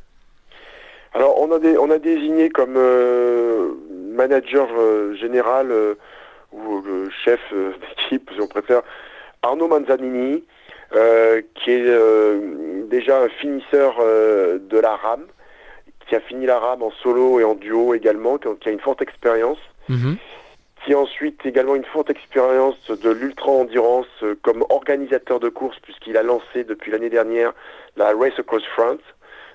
Alors, 1.13 1.41
on 1.41 1.51
a, 1.51 1.59
des, 1.59 1.77
on 1.77 1.89
a 1.91 1.97
désigné 1.97 2.49
comme 2.49 2.75
euh, 2.77 3.71
manager 4.13 4.69
euh, 4.77 5.13
général 5.15 5.71
euh, 5.71 5.95
ou 6.53 6.81
chef 7.25 7.39
d'équipe, 7.51 8.29
si 8.33 8.41
on 8.41 8.47
préfère, 8.47 8.81
Arnaud 9.41 9.67
Manzanini, 9.67 10.43
qui 11.55 11.71
est 11.71 12.89
déjà 12.89 13.21
un 13.21 13.29
finisseur 13.29 13.95
de 13.99 14.77
la 14.77 14.97
rame, 14.97 15.25
qui 16.07 16.15
a 16.15 16.19
fini 16.19 16.45
la 16.45 16.59
rame 16.59 16.83
en 16.83 16.91
solo 17.01 17.39
et 17.39 17.45
en 17.45 17.55
duo 17.55 17.93
également, 17.93 18.37
qui 18.37 18.67
a 18.67 18.71
une 18.71 18.81
forte 18.81 19.01
expérience. 19.01 19.59
Mhm. 19.89 20.17
qui 20.83 20.95
ensuite 20.95 21.45
également 21.45 21.75
une 21.75 21.85
forte 21.85 22.09
expérience 22.09 22.89
de 22.89 23.11
l'ultra-endurance 23.11 24.07
euh, 24.23 24.35
comme 24.41 24.63
organisateur 24.69 25.39
de 25.39 25.49
course, 25.49 25.77
puisqu'il 25.79 26.17
a 26.17 26.23
lancé 26.23 26.63
depuis 26.63 26.91
l'année 26.91 27.09
dernière 27.09 27.53
la 27.97 28.13
Race 28.13 28.37
Across 28.39 28.65
France, 28.73 29.01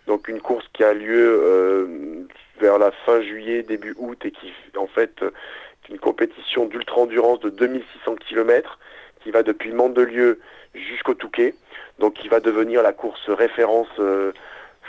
donc 0.06 0.28
une 0.28 0.40
course 0.40 0.64
qui 0.72 0.84
a 0.84 0.94
lieu 0.94 1.40
euh, 1.42 2.26
vers 2.60 2.78
la 2.78 2.92
fin 3.04 3.20
juillet, 3.22 3.62
début 3.62 3.94
août, 3.98 4.18
et 4.24 4.30
qui 4.30 4.52
en 4.76 4.86
fait 4.86 5.22
euh, 5.22 5.30
est 5.84 5.92
une 5.92 5.98
compétition 5.98 6.66
d'ultra-endurance 6.66 7.40
de 7.40 7.50
2600 7.50 8.16
km, 8.28 8.78
qui 9.22 9.30
va 9.30 9.42
depuis 9.42 9.72
Mandelieu 9.72 10.38
jusqu'au 10.74 11.14
Touquet, 11.14 11.54
donc 11.98 12.14
qui 12.14 12.28
va 12.28 12.40
devenir 12.40 12.82
la 12.82 12.92
course 12.92 13.28
référence 13.28 13.88
euh, 13.98 14.32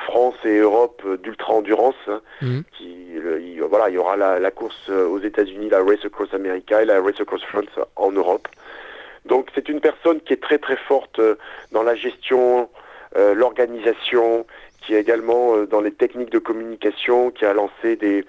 France 0.06 0.36
et 0.46 0.58
Europe 0.60 1.02
d'ultra-endurance. 1.24 1.96
hein 2.08 2.22
Mhm. 2.42 2.64
qui 2.78 2.96
le- 3.16 3.42
il, 3.42 3.62
voilà 3.64 3.90
il 3.90 3.96
y 3.96 3.98
aura 3.98 4.16
la, 4.16 4.40
la 4.40 4.52
course 4.52 4.90
euh, 4.90 5.08
aux 5.08 5.20
États-Unis 5.20 5.70
la 5.70 5.84
Race 5.84 6.06
Across 6.06 6.34
America 6.34 6.82
et 6.82 6.86
la 6.86 7.02
Race 7.02 7.20
Across 7.20 7.44
France 7.46 7.66
en 7.96 8.12
Europe 8.12 8.48
donc 9.26 9.50
c'est 9.56 9.68
une 9.70 9.80
personne 9.82 10.22
qui 10.22 10.34
est 10.34 10.42
très 10.42 10.60
très 10.60 10.78
forte 10.78 11.18
euh, 11.20 11.36
dans 11.72 11.84
la 11.84 11.96
gestion 11.96 12.70
euh, 13.18 13.34
l'organisation 13.34 14.46
qui 14.82 14.94
est 14.94 15.02
également 15.02 15.56
euh, 15.56 15.66
dans 15.66 15.82
les 15.82 15.92
techniques 15.92 16.30
de 16.32 16.40
communication 16.40 17.32
qui 17.32 17.44
a 17.46 17.54
lancé 17.54 17.96
des, 17.96 18.24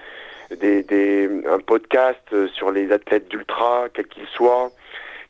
des, 0.56 0.82
des 0.82 1.28
un 1.46 1.58
podcast 1.58 2.26
sur 2.54 2.70
les 2.70 2.90
athlètes 2.90 3.28
d'ultra 3.28 3.88
quels 3.92 4.06
qu'ils 4.08 4.26
soient 4.28 4.70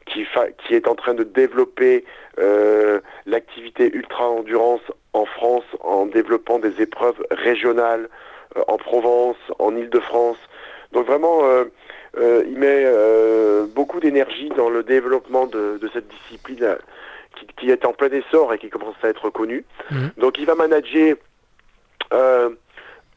qui, 0.09 0.75
est 0.75 0.89
en 0.89 0.95
train 0.95 1.15
de 1.15 1.25
développer 1.25 2.05
euh, 2.39 3.01
l'activité 3.27 3.91
ultra-endurance 3.95 4.81
en 5.13 5.25
France 5.25 5.65
en 5.81 6.07
développant 6.07 6.59
des 6.59 6.81
épreuves 6.81 7.21
régionales 7.31 8.09
euh, 8.57 8.63
en 8.69 8.77
Provence, 8.77 9.37
en 9.59 9.77
Île-de-France. 9.77 10.39
Donc 10.93 11.07
vraiment, 11.07 11.41
euh, 11.45 11.65
il 12.47 12.59
met 12.59 12.87
beaucoup 13.75 14.01
d'énergie 14.01 14.49
dans 14.57 14.71
le 14.71 14.83
développement 14.83 15.47
de, 15.47 15.79
cette 15.93 16.09
discipline 16.09 16.77
qui, 17.57 17.71
est 17.71 17.85
en 17.85 17.93
plein 17.93 18.09
essor 18.09 18.53
et 18.55 18.59
qui 18.59 18.71
commence 18.71 18.97
à 19.03 19.09
être 19.09 19.31
connue. 19.31 19.65
Mhm. 19.91 20.11
Donc 20.17 20.39
il 20.39 20.47
va 20.47 20.55
manager 20.55 21.17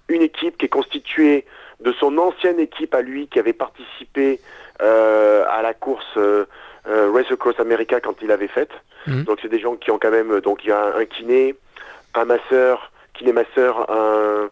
une 0.09 0.21
équipe 0.21 0.57
qui 0.57 0.65
est 0.65 0.69
constituée 0.69 1.45
de 1.79 1.91
son 1.93 2.17
ancienne 2.17 2.59
équipe 2.59 2.93
à 2.93 3.01
lui 3.01 3.27
qui 3.27 3.39
avait 3.39 3.53
participé 3.53 4.39
à 4.79 5.61
la 5.63 5.73
course 5.73 6.19
Race 6.85 7.31
Across 7.31 7.59
America 7.59 7.99
quand 7.99 8.15
il 8.21 8.31
avait 8.31 8.47
faite. 8.47 8.71
Mhm. 9.07 9.23
Donc 9.23 9.39
c'est 9.41 9.49
des 9.49 9.59
gens 9.59 9.75
qui 9.75 9.91
ont 9.91 9.99
quand 9.99 10.11
même 10.11 10.39
donc 10.41 10.63
il 10.63 10.69
y 10.69 10.71
a 10.71 10.95
un, 10.95 11.05
kiné, 11.05 11.55
un 12.13 12.25
masseur, 12.25 12.91
kiné 13.13 13.33
masseur, 13.33 13.89
un, 13.91 14.49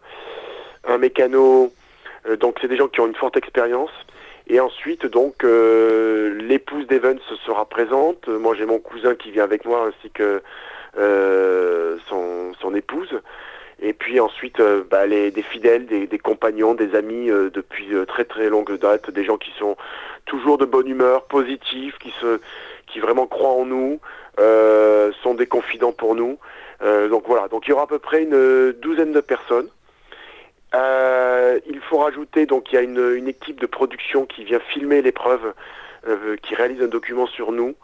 un 0.88 0.98
mécano. 0.98 1.72
Euh, 2.28 2.36
donc 2.36 2.58
c'est 2.60 2.68
des 2.68 2.76
gens 2.76 2.88
qui 2.88 3.00
ont 3.00 3.06
une 3.06 3.14
forte 3.14 3.36
expérience. 3.36 3.90
Et 4.48 4.58
ensuite, 4.58 5.06
donc, 5.06 5.44
euh, 5.44 6.34
l'épouse 6.42 6.84
d'Evans 6.88 7.20
sera 7.46 7.66
présente. 7.66 8.26
Moi, 8.26 8.56
j'ai 8.56 8.66
mon 8.66 8.80
cousin 8.80 9.14
qui 9.14 9.30
vient 9.30 9.44
avec 9.44 9.64
moi, 9.64 9.86
ainsi 9.86 10.10
que 10.10 10.42
euh, 10.98 11.96
son, 12.08 12.52
son, 12.60 12.74
épouse. 12.74 13.20
Et 13.80 13.92
puis 13.92 14.20
ensuite, 14.20 14.60
bah, 14.90 15.06
les, 15.06 15.30
des 15.30 15.42
fidèles, 15.42 15.86
des, 15.86 16.06
des 16.06 16.18
compagnons, 16.18 16.74
des 16.74 16.94
amis 16.94 17.28
depuis 17.28 17.88
très 18.06 18.24
très 18.24 18.48
longue 18.48 18.78
date, 18.78 19.10
des 19.10 19.24
gens 19.24 19.38
qui 19.38 19.52
sont 19.58 19.76
toujours 20.26 20.58
de 20.58 20.66
bonne 20.66 20.86
humeur, 20.86 21.24
positifs, 21.24 21.96
qui 21.98 22.12
se, 22.20 22.40
qui 22.86 23.00
vraiment 23.00 23.26
croient 23.26 23.54
en 23.54 23.64
nous, 23.64 24.00
sont 25.22 25.34
des 25.34 25.46
confidents 25.46 25.92
pour 25.92 26.14
nous. 26.14 26.38
donc 26.82 27.24
voilà. 27.26 27.48
Donc 27.48 27.66
il 27.66 27.70
y 27.70 27.72
aura 27.72 27.84
à 27.84 27.86
peu 27.86 27.98
près 27.98 28.22
une 28.22 28.72
douzaine 28.72 29.12
de 29.12 29.20
personnes. 29.20 29.68
Euh, 30.74 31.58
il 31.66 31.80
faut 31.80 31.98
rajouter 31.98 32.46
donc 32.46 32.70
il 32.70 32.76
y 32.76 32.78
a 32.78 32.82
une, 32.82 33.14
une, 33.16 33.26
équipe 33.26 33.60
de 33.60 33.66
production 33.66 34.24
qui 34.24 34.44
vient 34.44 34.60
filmer 34.60 35.02
l'épreuve, 35.02 35.52
euh, 36.06 36.36
qui 36.36 36.54
réalise 36.54 36.80
un 36.80 36.86
document 36.86 37.26
sur 37.26 37.50
nous 37.50 37.74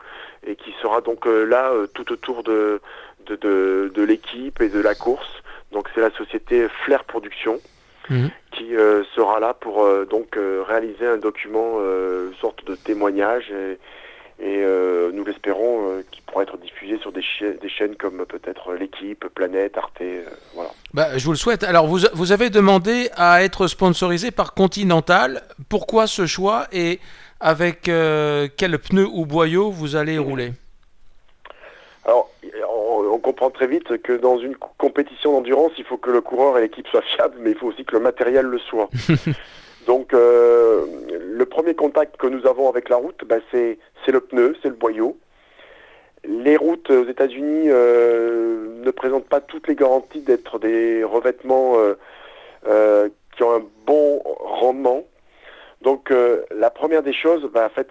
et 0.46 0.54
qui 0.54 0.72
sera 0.80 1.00
donc 1.00 1.26
euh, 1.26 1.44
là 1.44 1.72
euh, 1.72 1.88
tout 1.88 2.12
autour 2.12 2.44
de 2.44 2.80
de, 3.26 3.34
de, 3.34 3.90
de 3.92 4.02
l'équipe 4.02 4.60
et 4.60 4.68
de 4.68 4.80
la 4.80 4.94
course. 4.94 5.42
Donc 5.76 5.88
c'est 5.94 6.00
la 6.00 6.10
société 6.10 6.66
Flair 6.84 7.04
Production 7.04 7.60
mhm. 8.08 8.30
qui 8.50 8.70
sera 9.14 9.38
là 9.40 9.52
pour 9.52 9.86
donc 10.08 10.38
réaliser 10.66 11.06
un 11.06 11.18
document, 11.18 11.80
une 11.80 12.34
sorte 12.40 12.64
de 12.64 12.74
témoignage 12.74 13.50
et, 13.50 13.78
et 14.38 14.58
euh, 14.58 15.12
nous 15.14 15.24
l'espérons 15.24 15.88
euh, 15.88 16.04
qu'il 16.10 16.22
pourra 16.24 16.42
être 16.42 16.58
diffusé 16.58 16.98
sur 16.98 17.10
des, 17.10 17.22
des 17.40 17.68
chaînes 17.70 17.96
comme 17.96 18.26
peut-être 18.26 18.74
l'équipe, 18.74 19.24
Planète, 19.34 19.78
Arte, 19.78 20.02
euh, 20.02 20.24
voilà. 20.54 20.70
Bah, 20.92 21.16
je 21.16 21.24
vous 21.24 21.30
le 21.30 21.38
souhaite. 21.38 21.64
Alors 21.64 21.86
vous, 21.86 22.00
vous 22.12 22.32
avez 22.32 22.50
demandé 22.50 23.08
à 23.16 23.42
être 23.42 23.66
sponsorisé 23.66 24.30
par 24.30 24.52
Continental. 24.52 25.42
Pourquoi 25.70 26.06
ce 26.06 26.26
choix 26.26 26.66
et 26.70 27.00
avec 27.40 27.82
quel 27.82 28.78
pneu 28.78 29.06
ou 29.10 29.24
boyau 29.26 29.70
vous 29.70 29.96
allez 29.96 30.18
rouler? 30.18 30.52
Alors 32.06 32.30
on, 32.70 33.18
comprend 33.18 33.50
très 33.50 33.66
vite 33.66 34.00
que 34.02 34.12
dans 34.12 34.38
une 34.38 34.54
compétition 34.78 35.32
d'endurance, 35.32 35.72
il 35.78 35.84
faut 35.84 35.96
que 35.96 36.10
le 36.10 36.20
coureur 36.20 36.56
et 36.56 36.60
l'équipe 36.60 36.86
soient 36.86 37.02
fiables, 37.02 37.36
mais 37.40 37.50
il 37.50 37.56
faut 37.56 37.66
aussi 37.66 37.84
que 37.84 37.96
le 37.96 38.00
matériel 38.00 38.46
le 38.46 38.58
soit. 38.58 38.88
Donc 39.86 40.14
euh, 40.14 40.84
le 41.20 41.44
premier 41.46 41.74
contact 41.74 42.16
que 42.16 42.28
nous 42.28 42.46
avons 42.46 42.68
avec 42.68 42.88
la 42.88 42.96
route, 42.96 43.24
bah, 43.26 43.36
c'est 43.50 43.78
le 44.06 44.20
pneu, 44.20 44.54
c'est 44.62 44.68
le 44.68 44.74
boyau. 44.74 45.18
Les 46.24 46.56
routes 46.56 46.90
aux 46.90 47.08
États-Unis 47.08 47.68
euh, 47.70 48.68
ne 48.84 48.90
présentent 48.92 49.28
pas 49.28 49.40
toutes 49.40 49.66
les 49.66 49.74
garanties 49.74 50.20
d'être 50.20 50.60
des 50.60 51.02
revêtements 51.02 51.76
euh, 52.68 53.08
qui 53.36 53.42
ont 53.42 53.54
un 53.54 53.64
bon 53.86 54.22
rendement. 54.40 55.02
Donc 55.82 56.12
la 56.50 56.70
première 56.70 57.02
des 57.02 57.12
choses, 57.12 57.48
bah, 57.52 57.66
en 57.66 57.74
fait, 57.74 57.88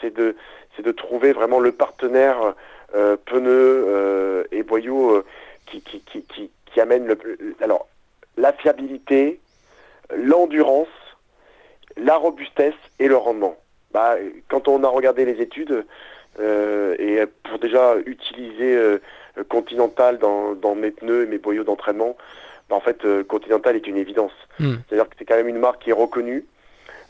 c'est 0.00 0.14
de, 0.14 0.36
de 0.82 0.92
trouver 0.92 1.32
vraiment 1.32 1.60
le 1.60 1.72
partenaire 1.72 2.54
pneu 3.24 4.46
et 4.52 4.62
boyau 4.62 5.22
qui, 5.66 5.80
qui, 5.80 6.00
qui, 6.00 6.50
qui, 6.66 6.80
amène 6.80 7.06
le, 7.06 7.18
alors 7.60 7.88
la 8.36 8.52
fiabilité, 8.52 9.40
l'endurance 10.14 10.88
la 11.96 12.16
robustesse 12.16 12.74
et 12.98 13.08
le 13.08 13.16
rendement. 13.16 13.56
Bah, 13.92 14.16
quand 14.48 14.68
on 14.68 14.84
a 14.84 14.88
regardé 14.88 15.24
les 15.24 15.40
études, 15.40 15.84
euh, 16.38 16.94
et 16.98 17.24
pour 17.44 17.58
déjà 17.58 17.96
utiliser 18.04 18.76
euh, 18.76 18.98
Continental 19.48 20.18
dans, 20.18 20.54
dans, 20.54 20.74
mes 20.74 20.90
pneus 20.90 21.24
et 21.24 21.26
mes 21.26 21.38
boyaux 21.38 21.64
d'entraînement, 21.64 22.16
bah, 22.68 22.76
en 22.76 22.80
fait, 22.80 23.04
euh, 23.04 23.24
Continental 23.24 23.76
est 23.76 23.86
une 23.86 23.96
évidence. 23.96 24.32
Hmm. 24.58 24.74
C'est-à-dire 24.88 25.08
que 25.08 25.16
c'est 25.18 25.24
quand 25.24 25.36
même 25.36 25.48
une 25.48 25.58
marque 25.58 25.82
qui 25.82 25.90
est 25.90 25.94
reconnue 25.94 26.44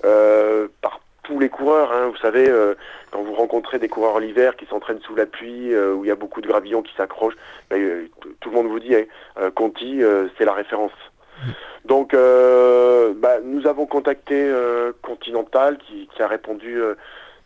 euh, 0.04 0.68
par 0.80 1.00
tous 1.26 1.38
les 1.38 1.48
coureurs. 1.48 1.92
Hein. 1.92 2.08
Vous 2.08 2.16
savez, 2.16 2.48
euh, 2.48 2.74
quand 3.10 3.22
vous 3.22 3.34
rencontrez 3.34 3.78
des 3.78 3.88
coureurs 3.88 4.20
l'hiver 4.20 4.56
qui 4.56 4.66
s'entraînent 4.66 5.00
sous 5.00 5.14
la 5.14 5.26
pluie, 5.26 5.76
où 5.76 6.04
il 6.04 6.08
y 6.08 6.12
a 6.12 6.16
beaucoup 6.16 6.40
de 6.40 6.48
gravillons 6.48 6.82
qui 6.82 6.94
s'accrochent, 6.96 7.36
bah, 7.70 7.76
tout 8.40 8.50
le 8.50 8.56
monde 8.56 8.68
vous 8.68 8.80
dit, 8.80 8.94
hein, 8.94 9.50
Conti, 9.54 10.02
c'est 10.36 10.44
la 10.44 10.52
référence. 10.52 10.92
Hmm. 11.44 11.50
Donc, 11.86 12.14
euh, 12.14 13.12
bah, 13.16 13.38
nous 13.44 13.66
avons 13.66 13.86
contacté 13.86 14.34
euh, 14.34 14.92
Continental 15.02 15.78
qui, 15.78 16.08
qui, 16.08 16.22
a 16.22 16.26
répondu 16.26 16.80
euh, 16.80 16.94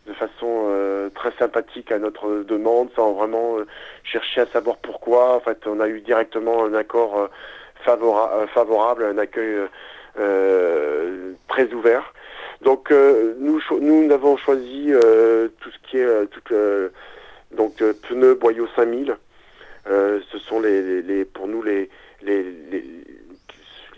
de 0.07 0.13
façon 0.13 0.65
euh, 0.69 1.09
très 1.09 1.31
sympathique 1.37 1.91
à 1.91 1.99
notre 1.99 2.43
demande, 2.43 2.89
sans 2.95 3.13
vraiment 3.13 3.57
euh, 3.57 3.67
chercher 4.03 4.41
à 4.41 4.45
savoir 4.47 4.77
pourquoi. 4.77 5.35
En 5.35 5.39
fait, 5.41 5.67
on 5.67 5.79
a 5.79 5.87
eu 5.87 6.01
directement 6.01 6.65
un 6.65 6.73
accord 6.73 7.29
favora 7.83 8.47
favorable, 8.53 9.05
un 9.05 9.17
accueil 9.17 9.57
très 11.47 11.71
ouvert. 11.73 12.13
Donc, 12.63 12.91
nous, 13.39 13.59
nous 13.79 14.11
avons 14.11 14.37
choisi 14.37 14.91
tout 15.59 15.69
ce 15.71 15.89
qui 15.89 15.97
est 15.97 16.25
tout, 16.27 16.55
donc 17.55 17.75
pneus 18.07 18.35
boyau 18.35 18.67
5000. 18.75 19.15
ce 19.85 20.37
sont 20.47 20.59
les, 20.59 20.81
les, 20.81 21.01
les, 21.01 21.25
pour 21.25 21.47
nous 21.47 21.63
les, 21.63 21.89
les, 22.21 22.43
les 22.71 22.85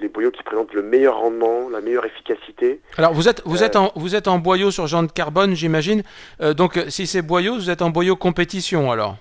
les 0.03 0.09
boyaux 0.09 0.31
qui 0.31 0.43
présentent 0.43 0.73
le 0.73 0.83
meilleur 0.83 1.17
rendement, 1.17 1.69
la 1.69 1.81
meilleure 1.81 2.05
efficacité. 2.05 2.81
Alors 2.97 3.13
vous 3.13 3.27
êtes 3.27 3.41
vous 3.45 3.63
êtes 3.63 3.75
euh, 3.75 3.79
en 3.79 3.91
vous 3.95 4.15
êtes 4.15 4.27
en 4.27 4.37
boyau 4.37 4.69
sur 4.69 4.85
de 4.85 5.11
carbone, 5.11 5.55
j'imagine. 5.55 6.03
Euh, 6.41 6.53
donc 6.53 6.79
si 6.89 7.07
c'est 7.07 7.21
boyau, 7.21 7.55
vous 7.55 7.69
êtes 7.69 7.81
en 7.81 7.89
boyau 7.89 8.15
compétition 8.15 8.91
alors? 8.91 9.15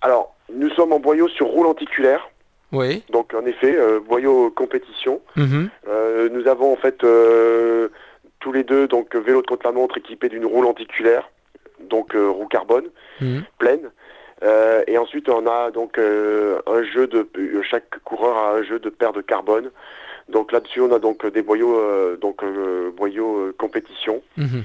Alors 0.00 0.34
nous 0.52 0.70
sommes 0.70 0.92
en 0.92 0.98
boyau 0.98 1.28
sur 1.28 1.46
roue 1.46 1.62
lenticulaire. 1.64 2.28
Oui. 2.72 3.02
Donc 3.12 3.34
en 3.34 3.44
effet, 3.44 3.76
euh, 3.76 4.00
boyau 4.00 4.50
compétition. 4.50 5.20
Mhm. 5.36 5.68
nous 6.32 6.46
avons 6.48 6.72
en 6.72 6.76
fait 6.76 7.04
tous 8.52 8.58
les 8.58 8.64
deux 8.64 8.86
donc 8.86 9.16
vélo 9.16 9.40
de 9.40 9.46
contre 9.46 9.66
la 9.66 9.72
montre 9.72 9.96
équipé 9.96 10.28
d'une 10.28 10.44
roue 10.44 10.62
lenticulaire, 10.62 11.30
donc 11.88 12.12
roue 12.14 12.46
carbone 12.46 12.84
mhm. 13.20 13.44
pleine. 13.58 13.90
et 14.86 14.98
ensuite, 14.98 15.28
on 15.28 15.46
a 15.46 15.70
donc 15.70 15.98
un 15.98 16.82
jeu 16.92 17.06
de 17.06 17.26
chaque 17.62 17.98
coureur 18.04 18.36
a 18.36 18.56
un 18.58 18.62
jeu 18.62 18.78
de 18.78 18.90
paire 18.90 19.12
de 19.12 19.22
carbone 19.22 19.70
donc 20.28 20.52
là-dessus, 20.52 20.80
on 20.80 20.92
a 20.92 20.98
donc 20.98 21.26
des 21.26 21.42
boyaux, 21.42 21.76
euh, 21.76 22.16
donc 22.16 22.42
euh, 22.42 22.90
boyaux 22.90 23.38
euh, 23.38 23.54
compétition. 23.56 24.22
Mhm. 24.36 24.64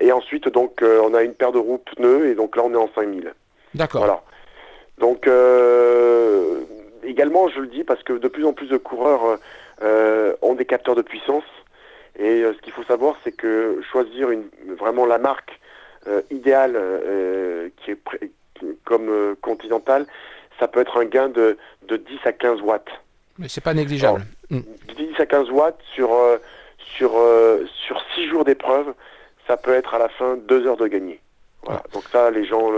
et 0.00 0.12
ensuite, 0.12 0.48
donc, 0.48 0.80
on 0.82 1.12
a 1.12 1.22
une 1.22 1.34
paire 1.34 1.52
de 1.52 1.58
roues 1.58 1.78
pneus 1.78 2.28
et 2.28 2.34
donc 2.34 2.56
là, 2.56 2.62
on 2.64 2.72
est 2.72 2.76
en 2.76 2.88
5000. 2.94 3.34
D'accord. 3.74 4.00
Voilà. 4.00 4.22
Donc 4.98 5.28
également, 7.04 7.48
je 7.48 7.60
le 7.60 7.66
dis 7.66 7.84
parce 7.84 8.02
que 8.02 8.14
de 8.14 8.28
plus 8.28 8.46
en 8.46 8.52
plus 8.52 8.68
de 8.68 8.78
coureurs 8.78 9.38
ont 10.42 10.54
des 10.54 10.64
capteurs 10.64 10.94
de 10.94 11.02
puissance. 11.02 11.44
Et 12.20 12.42
ce 12.42 12.60
qu'il 12.60 12.72
faut 12.72 12.84
savoir, 12.84 13.16
c'est 13.24 13.32
que 13.32 13.80
choisir 13.90 14.30
une, 14.30 14.48
vraiment 14.78 15.06
la 15.06 15.18
marque 15.18 15.58
idéale 16.30 16.78
qui 17.78 17.92
est 17.92 17.98
comme 18.84 19.36
Continental, 19.40 20.06
ça 20.60 20.68
peut 20.68 20.80
être 20.80 20.98
un 20.98 21.06
gain 21.06 21.28
de, 21.28 21.56
de 21.88 21.96
10 21.96 22.18
à 22.24 22.32
15 22.32 22.60
watts. 22.60 22.90
Mais 23.38 23.48
c'est 23.48 23.62
pas 23.62 23.74
négligeable. 23.74 24.22
10 24.50 24.64
à 25.18 25.26
15 25.26 25.50
watts 25.50 25.80
sur, 25.94 26.12
euh, 26.12 26.36
sur, 26.96 27.12
euh, 27.16 27.64
sur 27.86 28.00
6 28.14 28.28
jours 28.28 28.44
d'épreuve, 28.44 28.92
ça 29.46 29.56
peut 29.56 29.74
être 29.74 29.94
à 29.94 29.98
la 29.98 30.10
fin 30.10 30.36
2 30.36 30.66
heures 30.66 30.76
de 30.76 30.86
gagner. 30.86 31.20
Voilà. 31.64 31.82
Donc 31.94 32.04
ça, 32.12 32.30
les 32.30 32.44
gens, 32.44 32.70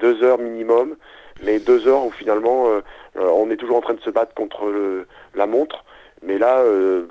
2 0.00 0.22
heures 0.22 0.38
minimum, 0.38 0.96
mais 1.42 1.60
2 1.60 1.86
heures 1.86 2.04
où 2.04 2.10
finalement 2.10 2.68
euh, 2.68 2.80
on 3.14 3.50
est 3.50 3.56
toujours 3.56 3.76
en 3.76 3.80
train 3.80 3.94
de 3.94 4.00
se 4.00 4.10
battre 4.10 4.34
contre 4.34 4.66
le, 4.66 5.06
la 5.34 5.46
montre. 5.46 5.84
Mais 6.22 6.38
là, 6.38 6.62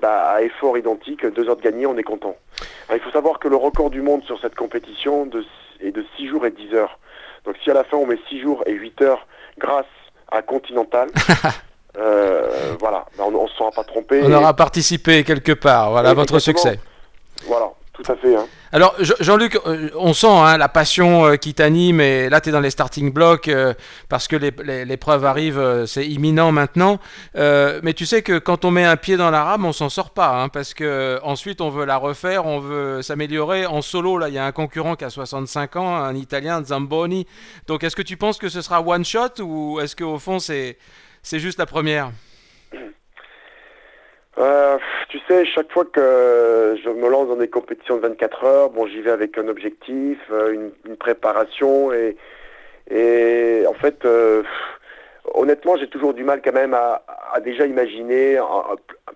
bah, 0.02 0.30
à 0.30 0.41
effort 0.41 0.78
identique, 0.78 1.26
2 1.26 1.50
heures 1.50 1.56
de 1.56 1.62
gagner, 1.62 1.86
on 1.86 1.98
est 1.98 2.04
content. 2.04 2.36
il 2.93 3.00
faut 3.00 3.12
savoir 3.12 3.39
que 3.39 3.48
le 3.48 3.56
record 3.56 3.89
du 3.89 4.02
monde 4.02 4.24
sur 4.24 4.39
cette 4.39 4.56
compétition 4.56 5.26
de, 5.26 5.43
est 5.82 5.91
de 5.91 6.06
6 6.17 6.28
jours 6.28 6.46
et 6.46 6.52
10 6.52 6.74
heures. 6.74 7.00
Donc 7.46 7.56
si 7.63 7.72
à 7.72 7.74
la 7.74 7.84
fin 7.84 7.98
on 7.98 8.06
met 8.06 8.20
6 8.30 8.41
jours 8.41 8.63
et 8.65 8.74
8 8.74 9.02
heures 9.02 9.28
grâce 9.58 9.86
à 10.30 10.41
Continental, 10.41 11.10
Euh, 12.00 12.76
voilà, 12.80 13.06
ben, 13.17 13.24
on 13.26 13.43
ne 13.43 13.48
se 13.48 13.56
sera 13.56 13.72
pas 13.72 13.84
trompé. 13.84 14.22
On 14.24 14.32
aura 14.32 14.56
participé 14.56 15.24
quelque 15.24 15.54
part, 15.54 15.91
voilà 15.91 16.13
votre 16.13 16.39
succès. 16.39 16.80
Tout 17.98 18.12
à 18.12 18.16
fait. 18.16 18.36
Hein. 18.36 18.46
Alors, 18.72 18.96
Jean-Luc, 19.00 19.60
euh, 19.66 19.90
on 19.96 20.14
sent 20.14 20.28
hein, 20.30 20.58
la 20.58 20.70
passion 20.70 21.26
euh, 21.26 21.36
qui 21.36 21.56
t'anime, 21.56 22.00
et 22.00 22.30
là, 22.30 22.42
tu 22.42 22.50
es 22.50 22.52
dans 22.52 22.60
les 22.60 22.70
starting 22.70 23.12
blocks 23.12 23.48
euh, 23.48 23.74
parce 24.08 24.28
que 24.28 24.36
l'épreuve 24.36 25.26
arrive, 25.26 25.86
c'est 25.88 26.06
imminent 26.06 26.52
maintenant. 26.52 27.00
mais 27.34 27.94
tu 27.96 28.06
sais 28.06 28.22
que 28.22 28.38
quand 28.38 28.66
on 28.66 28.72
met 28.72 28.86
un 28.86 28.98
pied 28.98 29.18
dans 29.18 29.32
la 29.32 29.44
rame, 29.44 29.66
on 29.66 29.74
s'en 29.74 29.90
sort 29.90 30.12
pas, 30.12 30.44
hein, 30.44 30.50
parce 30.50 30.76
que 30.76 31.20
ensuite, 31.24 31.60
on 31.60 31.70
veut 31.70 31.86
la 31.86 31.98
refaire, 31.98 32.46
on 32.46 32.60
veut 32.60 33.02
s'améliorer. 33.02 33.66
En 33.66 33.82
solo, 33.82 34.20
là, 34.20 34.28
il 34.28 34.36
y 34.36 34.40
a 34.40 34.46
un 34.46 34.52
concurrent 34.52 34.96
qui 34.96 35.06
a 35.06 35.10
65 35.10 35.76
ans, 35.78 35.96
un 35.96 36.16
Italien, 36.16 36.64
Zamboni. 36.64 37.26
Donc, 37.66 37.84
est-ce 37.84 37.96
que 37.96 38.04
tu 38.04 38.16
penses 38.16 38.38
que 38.38 38.50
ce 38.50 38.62
sera 38.62 38.82
one 38.82 39.06
shot 39.06 39.42
ou 39.42 39.80
est-ce 39.80 39.96
qu'au 39.96 40.20
fond, 40.20 40.38
c'est 40.38 40.78
juste 41.24 41.58
la 41.58 41.66
première? 41.66 42.12
euh, 44.38 44.78
tu 45.10 45.19
sais, 45.28 45.45
chaque 45.45 45.71
fois 45.71 45.86
que 45.86 46.76
je 46.84 46.89
me 46.89 47.10
lance 47.10 47.28
dans 47.28 47.36
des 47.36 47.47
compétitions 47.47 47.97
de 47.97 48.02
24 48.02 48.43
heures, 48.43 48.69
bon, 48.69 48.86
j'y 48.88 49.02
vais 49.02 49.12
avec 49.12 49.38
un 49.38 49.47
objectif, 49.47 50.19
euh, 50.32 50.69
une, 50.86 50.95
préparation 50.97 51.91
et, 51.91 52.15
et 52.91 53.65
en 53.67 53.73
fait, 53.73 54.06
euh, 54.06 54.43
honnêtement, 55.34 55.76
j'ai 55.78 55.88
toujours 55.88 56.13
du 56.13 56.23
mal 56.23 56.41
quand 56.43 56.54
même 56.54 56.73
à, 56.73 57.04
déjà 57.43 57.65
imaginer 57.65 58.38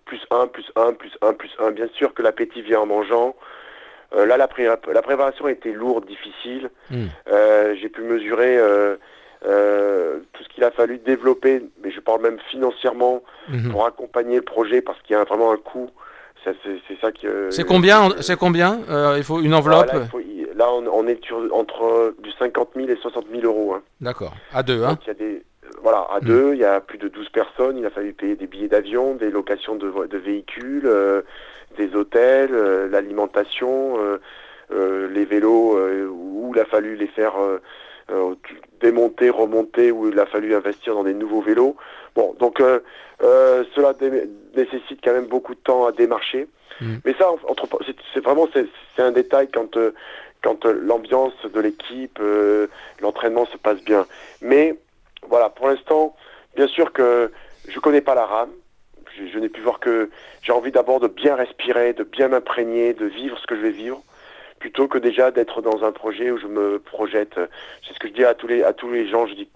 plus 0.06 0.22
1, 0.32 0.48
plus 0.48 0.66
1, 0.76 0.94
plus 0.94 1.12
1, 1.22 1.34
plus 1.34 1.52
1. 1.60 1.72
Bien 1.72 1.88
sûr 1.94 2.14
que 2.14 2.22
l'appétit 2.22 2.62
vient 2.62 2.82
en 2.82 2.86
mangeant. 2.86 3.36
là, 4.16 4.26
la, 4.26 4.38
la, 4.38 5.02
préparation 5.02 5.46
a 5.46 5.52
été 5.52 5.72
lourde, 5.72 6.06
difficile. 6.06 6.70
Hmm. 6.90 7.08
j'ai 7.80 7.90
pu 7.90 8.02
mesurer 8.02 8.58
euh, 9.44 10.20
tout 10.34 10.44
ce 10.44 10.50
qu'il 10.50 10.64
a 10.64 10.72
fallu 10.72 11.00
développer, 11.00 11.64
mais 11.84 11.92
je 11.92 12.00
parle 12.00 12.22
même 12.22 12.38
financièrement, 12.52 13.24
mhm. 13.50 13.72
pour 13.72 13.86
accompagner 13.86 14.36
le 14.36 14.44
projet, 14.44 14.82
parce 14.82 15.02
qu'il 15.02 15.16
y 15.16 15.20
a 15.20 15.24
vraiment 15.24 15.52
un 15.52 15.58
coût. 15.58 15.90
C'est 16.44 17.00
ça 17.00 17.12
qui. 17.12 17.28
Euh, 17.28 17.52
c'est 17.52 17.64
combien 17.64 18.10
C'est 18.20 18.36
combien 18.38 18.82
euh, 18.90 19.16
Il 19.18 19.24
faut 19.24 19.42
une 19.42 19.54
enveloppe. 19.54 19.92
Là, 20.56 20.72
on, 20.72 21.08
est 21.08 21.20
entre 21.52 22.14
du 22.22 22.32
50 22.32 22.70
000 22.76 22.90
et 22.90 22.96
60 22.96 23.26
000 23.32 23.46
euros. 23.46 23.74
Hein. 23.74 23.82
D'accord. 24.00 24.34
À 24.54 24.62
deux, 24.62 24.84
hein. 24.84 24.98
il 25.04 25.08
y 25.08 25.10
a 25.10 25.14
des, 25.14 25.44
voilà, 25.82 26.06
à 26.12 26.20
mhm. 26.20 26.28
deux, 26.28 26.54
il 26.54 26.60
y 26.60 26.66
a 26.66 26.82
plus 26.82 26.98
de 26.98 27.08
12 27.08 27.30
personnes. 27.30 27.78
Il 27.78 27.86
a 27.86 27.90
fallu 27.90 28.14
payer 28.14 28.36
des 28.36 28.48
billets 28.48 28.68
d'avion, 28.68 29.16
des 29.16 29.32
locations 29.32 29.76
de, 29.76 30.08
de 30.08 30.18
véhicules, 30.18 30.90
des 31.78 31.96
hôtels, 31.96 32.52
l'alimentation, 32.92 33.98
les 34.72 35.26
vélos 35.26 35.78
où 36.10 36.52
il 36.54 36.60
a 36.60 36.66
fallu 36.66 36.96
les 36.96 37.08
faire 37.08 37.34
euh, 38.12 38.36
démonter, 38.82 39.30
remonter, 39.30 39.92
où 39.92 40.10
il 40.10 40.20
a 40.20 40.26
fallu 40.26 40.56
investir 40.56 40.96
dans 40.96 41.04
des 41.04 41.14
nouveaux 41.14 41.42
vélos. 41.42 41.78
Bon, 42.16 42.36
donc 42.40 42.60
euh, 42.60 42.80
euh, 43.22 43.64
cela 43.76 43.94
nécessite 44.56 45.00
quand 45.04 45.14
même 45.14 45.28
beaucoup 45.28 45.54
de 45.54 45.60
temps 45.60 45.86
à 45.86 45.92
démarcher. 45.92 46.48
Mm. 46.82 46.96
Mais 47.06 47.14
ça, 47.14 47.30
c'est 48.14 48.24
vraiment 48.24 48.48
c'est 48.54 49.02
un 49.02 49.12
détail 49.12 49.50
quand 49.54 49.78
quand 50.44 50.66
l'ambiance 50.66 51.36
de 51.54 51.60
l'équipe, 51.60 52.20
l'entraînement 53.00 53.46
se 53.46 53.58
passe 53.58 53.82
bien. 53.84 54.08
Mais 54.42 54.76
voilà, 55.30 55.50
pour 55.50 55.68
l'instant, 55.68 56.16
bien 56.56 56.68
sûr 56.68 56.92
que 56.92 57.32
je 57.70 57.80
connais 57.80 58.02
pas 58.02 58.16
la 58.16 58.26
rame. 58.26 58.50
je 59.16 59.38
n'ai 59.38 59.50
pu 59.50 59.62
voir 59.62 59.80
que 59.80 60.10
j'ai 60.42 60.52
envie 60.52 60.72
d'abord 60.72 61.00
de 61.00 61.08
bien 61.08 61.36
respirer, 61.36 61.94
de 61.94 62.04
bien 62.04 62.30
m'imprégner, 62.30 62.96
de 62.96 63.06
vivre 63.06 63.38
ce 63.38 63.46
que 63.46 63.56
je 63.56 63.62
vais 63.62 63.70
vivre 63.70 64.02
plutôt 64.62 64.88
que 64.88 65.00
déjà 65.00 65.32
d'être 65.32 65.64
dans 65.64 65.84
un 65.84 65.92
projet 65.92 66.30
où 66.30 66.38
je 66.38 66.46
me 66.46 66.78
projette. 66.78 67.34
C'est 67.84 67.94
ce 67.96 68.00
que 68.00 68.08
je 68.08 68.14
dis 68.14 68.24
à 68.24 68.36
tous 68.36 68.46
les, 68.46 68.64
à 68.64 68.74
tous 68.74 68.92
les 68.92 69.08
gens. 69.08 69.26
Je 69.26 69.34
dis 69.34 69.50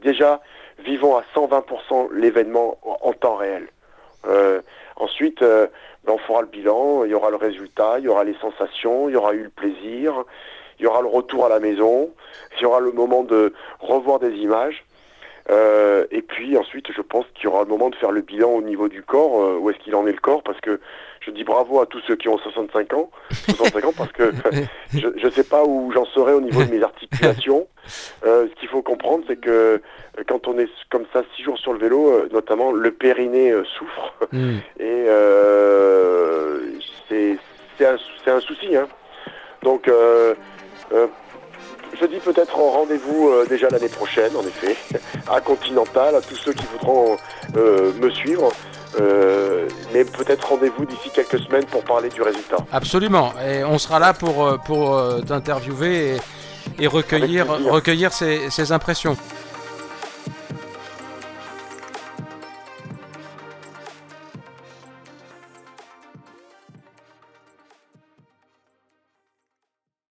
déjà, 0.00 0.40
vivons 0.78 1.16
à 1.16 1.24
120% 1.34 2.12
l'événement 2.12 2.78
en, 2.82 3.12
temps 3.12 3.34
réel. 3.34 3.68
Euh, 4.26 4.62
ensuite, 4.94 5.42
euh, 5.42 5.66
ben, 6.04 6.12
on 6.12 6.18
fera 6.18 6.40
le 6.40 6.46
bilan, 6.46 7.04
il 7.04 7.10
y 7.10 7.14
aura 7.14 7.30
le 7.30 7.36
résultat, 7.36 7.96
il 7.98 8.04
y 8.04 8.08
aura 8.08 8.22
les 8.22 8.36
sensations, 8.40 9.08
il 9.08 9.12
y 9.12 9.16
aura 9.16 9.34
eu 9.34 9.42
le 9.42 9.50
plaisir, 9.50 10.22
il 10.78 10.84
y 10.84 10.86
aura 10.86 11.02
le 11.02 11.08
retour 11.08 11.46
à 11.46 11.48
la 11.48 11.58
maison, 11.58 12.14
il 12.56 12.62
y 12.62 12.64
aura 12.64 12.78
le 12.78 12.92
moment 12.92 13.24
de 13.24 13.52
revoir 13.80 14.20
des 14.20 14.34
images. 14.36 14.84
Euh, 15.50 16.06
et 16.10 16.22
puis 16.22 16.56
ensuite, 16.56 16.86
je 16.90 17.02
pense 17.02 17.26
qu'il 17.34 17.44
y 17.44 17.46
aura 17.48 17.62
le 17.62 17.68
moment 17.68 17.90
de 17.90 17.96
faire 17.96 18.10
le 18.10 18.22
bilan 18.22 18.50
au 18.50 18.62
niveau 18.62 18.88
du 18.88 19.02
corps, 19.02 19.42
euh, 19.42 19.58
où 19.58 19.70
est-ce 19.70 19.78
qu'il 19.78 19.94
en 19.94 20.06
est 20.06 20.12
le 20.12 20.18
corps, 20.18 20.42
parce 20.42 20.58
que 20.60 20.80
je 21.20 21.30
dis 21.30 21.44
bravo 21.44 21.80
à 21.80 21.86
tous 21.86 22.00
ceux 22.06 22.16
qui 22.16 22.28
ont 22.28 22.38
65 22.38 22.94
ans, 22.94 23.10
65 23.30 23.84
ans 23.84 23.92
parce 23.96 24.12
que 24.12 24.32
je 24.94 25.26
ne 25.26 25.30
sais 25.30 25.44
pas 25.44 25.64
où 25.64 25.92
j'en 25.92 26.04
serai 26.06 26.32
au 26.32 26.40
niveau 26.40 26.62
de 26.64 26.70
mes 26.70 26.82
articulations. 26.82 27.66
Euh, 28.24 28.48
ce 28.48 28.60
qu'il 28.60 28.68
faut 28.70 28.80
comprendre, 28.80 29.24
c'est 29.28 29.36
que 29.36 29.82
quand 30.26 30.48
on 30.48 30.58
est 30.58 30.70
comme 30.88 31.04
ça 31.12 31.22
six 31.36 31.42
jours 31.42 31.58
sur 31.58 31.74
le 31.74 31.78
vélo, 31.78 32.26
notamment 32.32 32.72
le 32.72 32.90
périnée 32.90 33.52
souffre, 33.76 34.14
hmm. 34.32 34.56
et 34.80 35.04
c'est 37.10 37.86
un, 37.86 37.96
un, 38.34 38.40
souci. 38.40 38.74
Hein. 38.74 38.88
Donc 39.62 39.86
je 42.00 42.06
dis 42.06 42.18
peut-être 42.18 42.56
rendez-vous 42.56 43.28
euh, 43.28 43.46
déjà 43.48 43.68
l'année 43.68 43.88
prochaine, 43.88 44.34
en 44.36 44.42
effet, 44.42 44.76
à 45.30 45.40
Continental, 45.40 46.14
à 46.16 46.20
tous 46.20 46.36
ceux 46.36 46.52
qui 46.52 46.64
voudront 46.72 47.16
euh, 47.56 47.92
me 48.00 48.10
suivre. 48.10 48.50
Euh, 49.00 49.68
mais 49.92 50.04
peut-être 50.04 50.48
rendez-vous 50.48 50.84
d'ici 50.84 51.10
quelques 51.12 51.40
semaines 51.40 51.64
pour 51.64 51.82
parler 51.82 52.08
du 52.10 52.22
résultat. 52.22 52.56
Absolument, 52.72 53.32
et 53.44 53.64
on 53.64 53.78
sera 53.78 53.98
là 53.98 54.14
pour, 54.14 54.56
pour 54.64 55.02
t'interviewer 55.26 56.16
et, 56.78 56.86
recueillir, 56.86 57.46
recueillir 57.68 58.12
ces 58.12 58.72
impressions. 58.72 59.16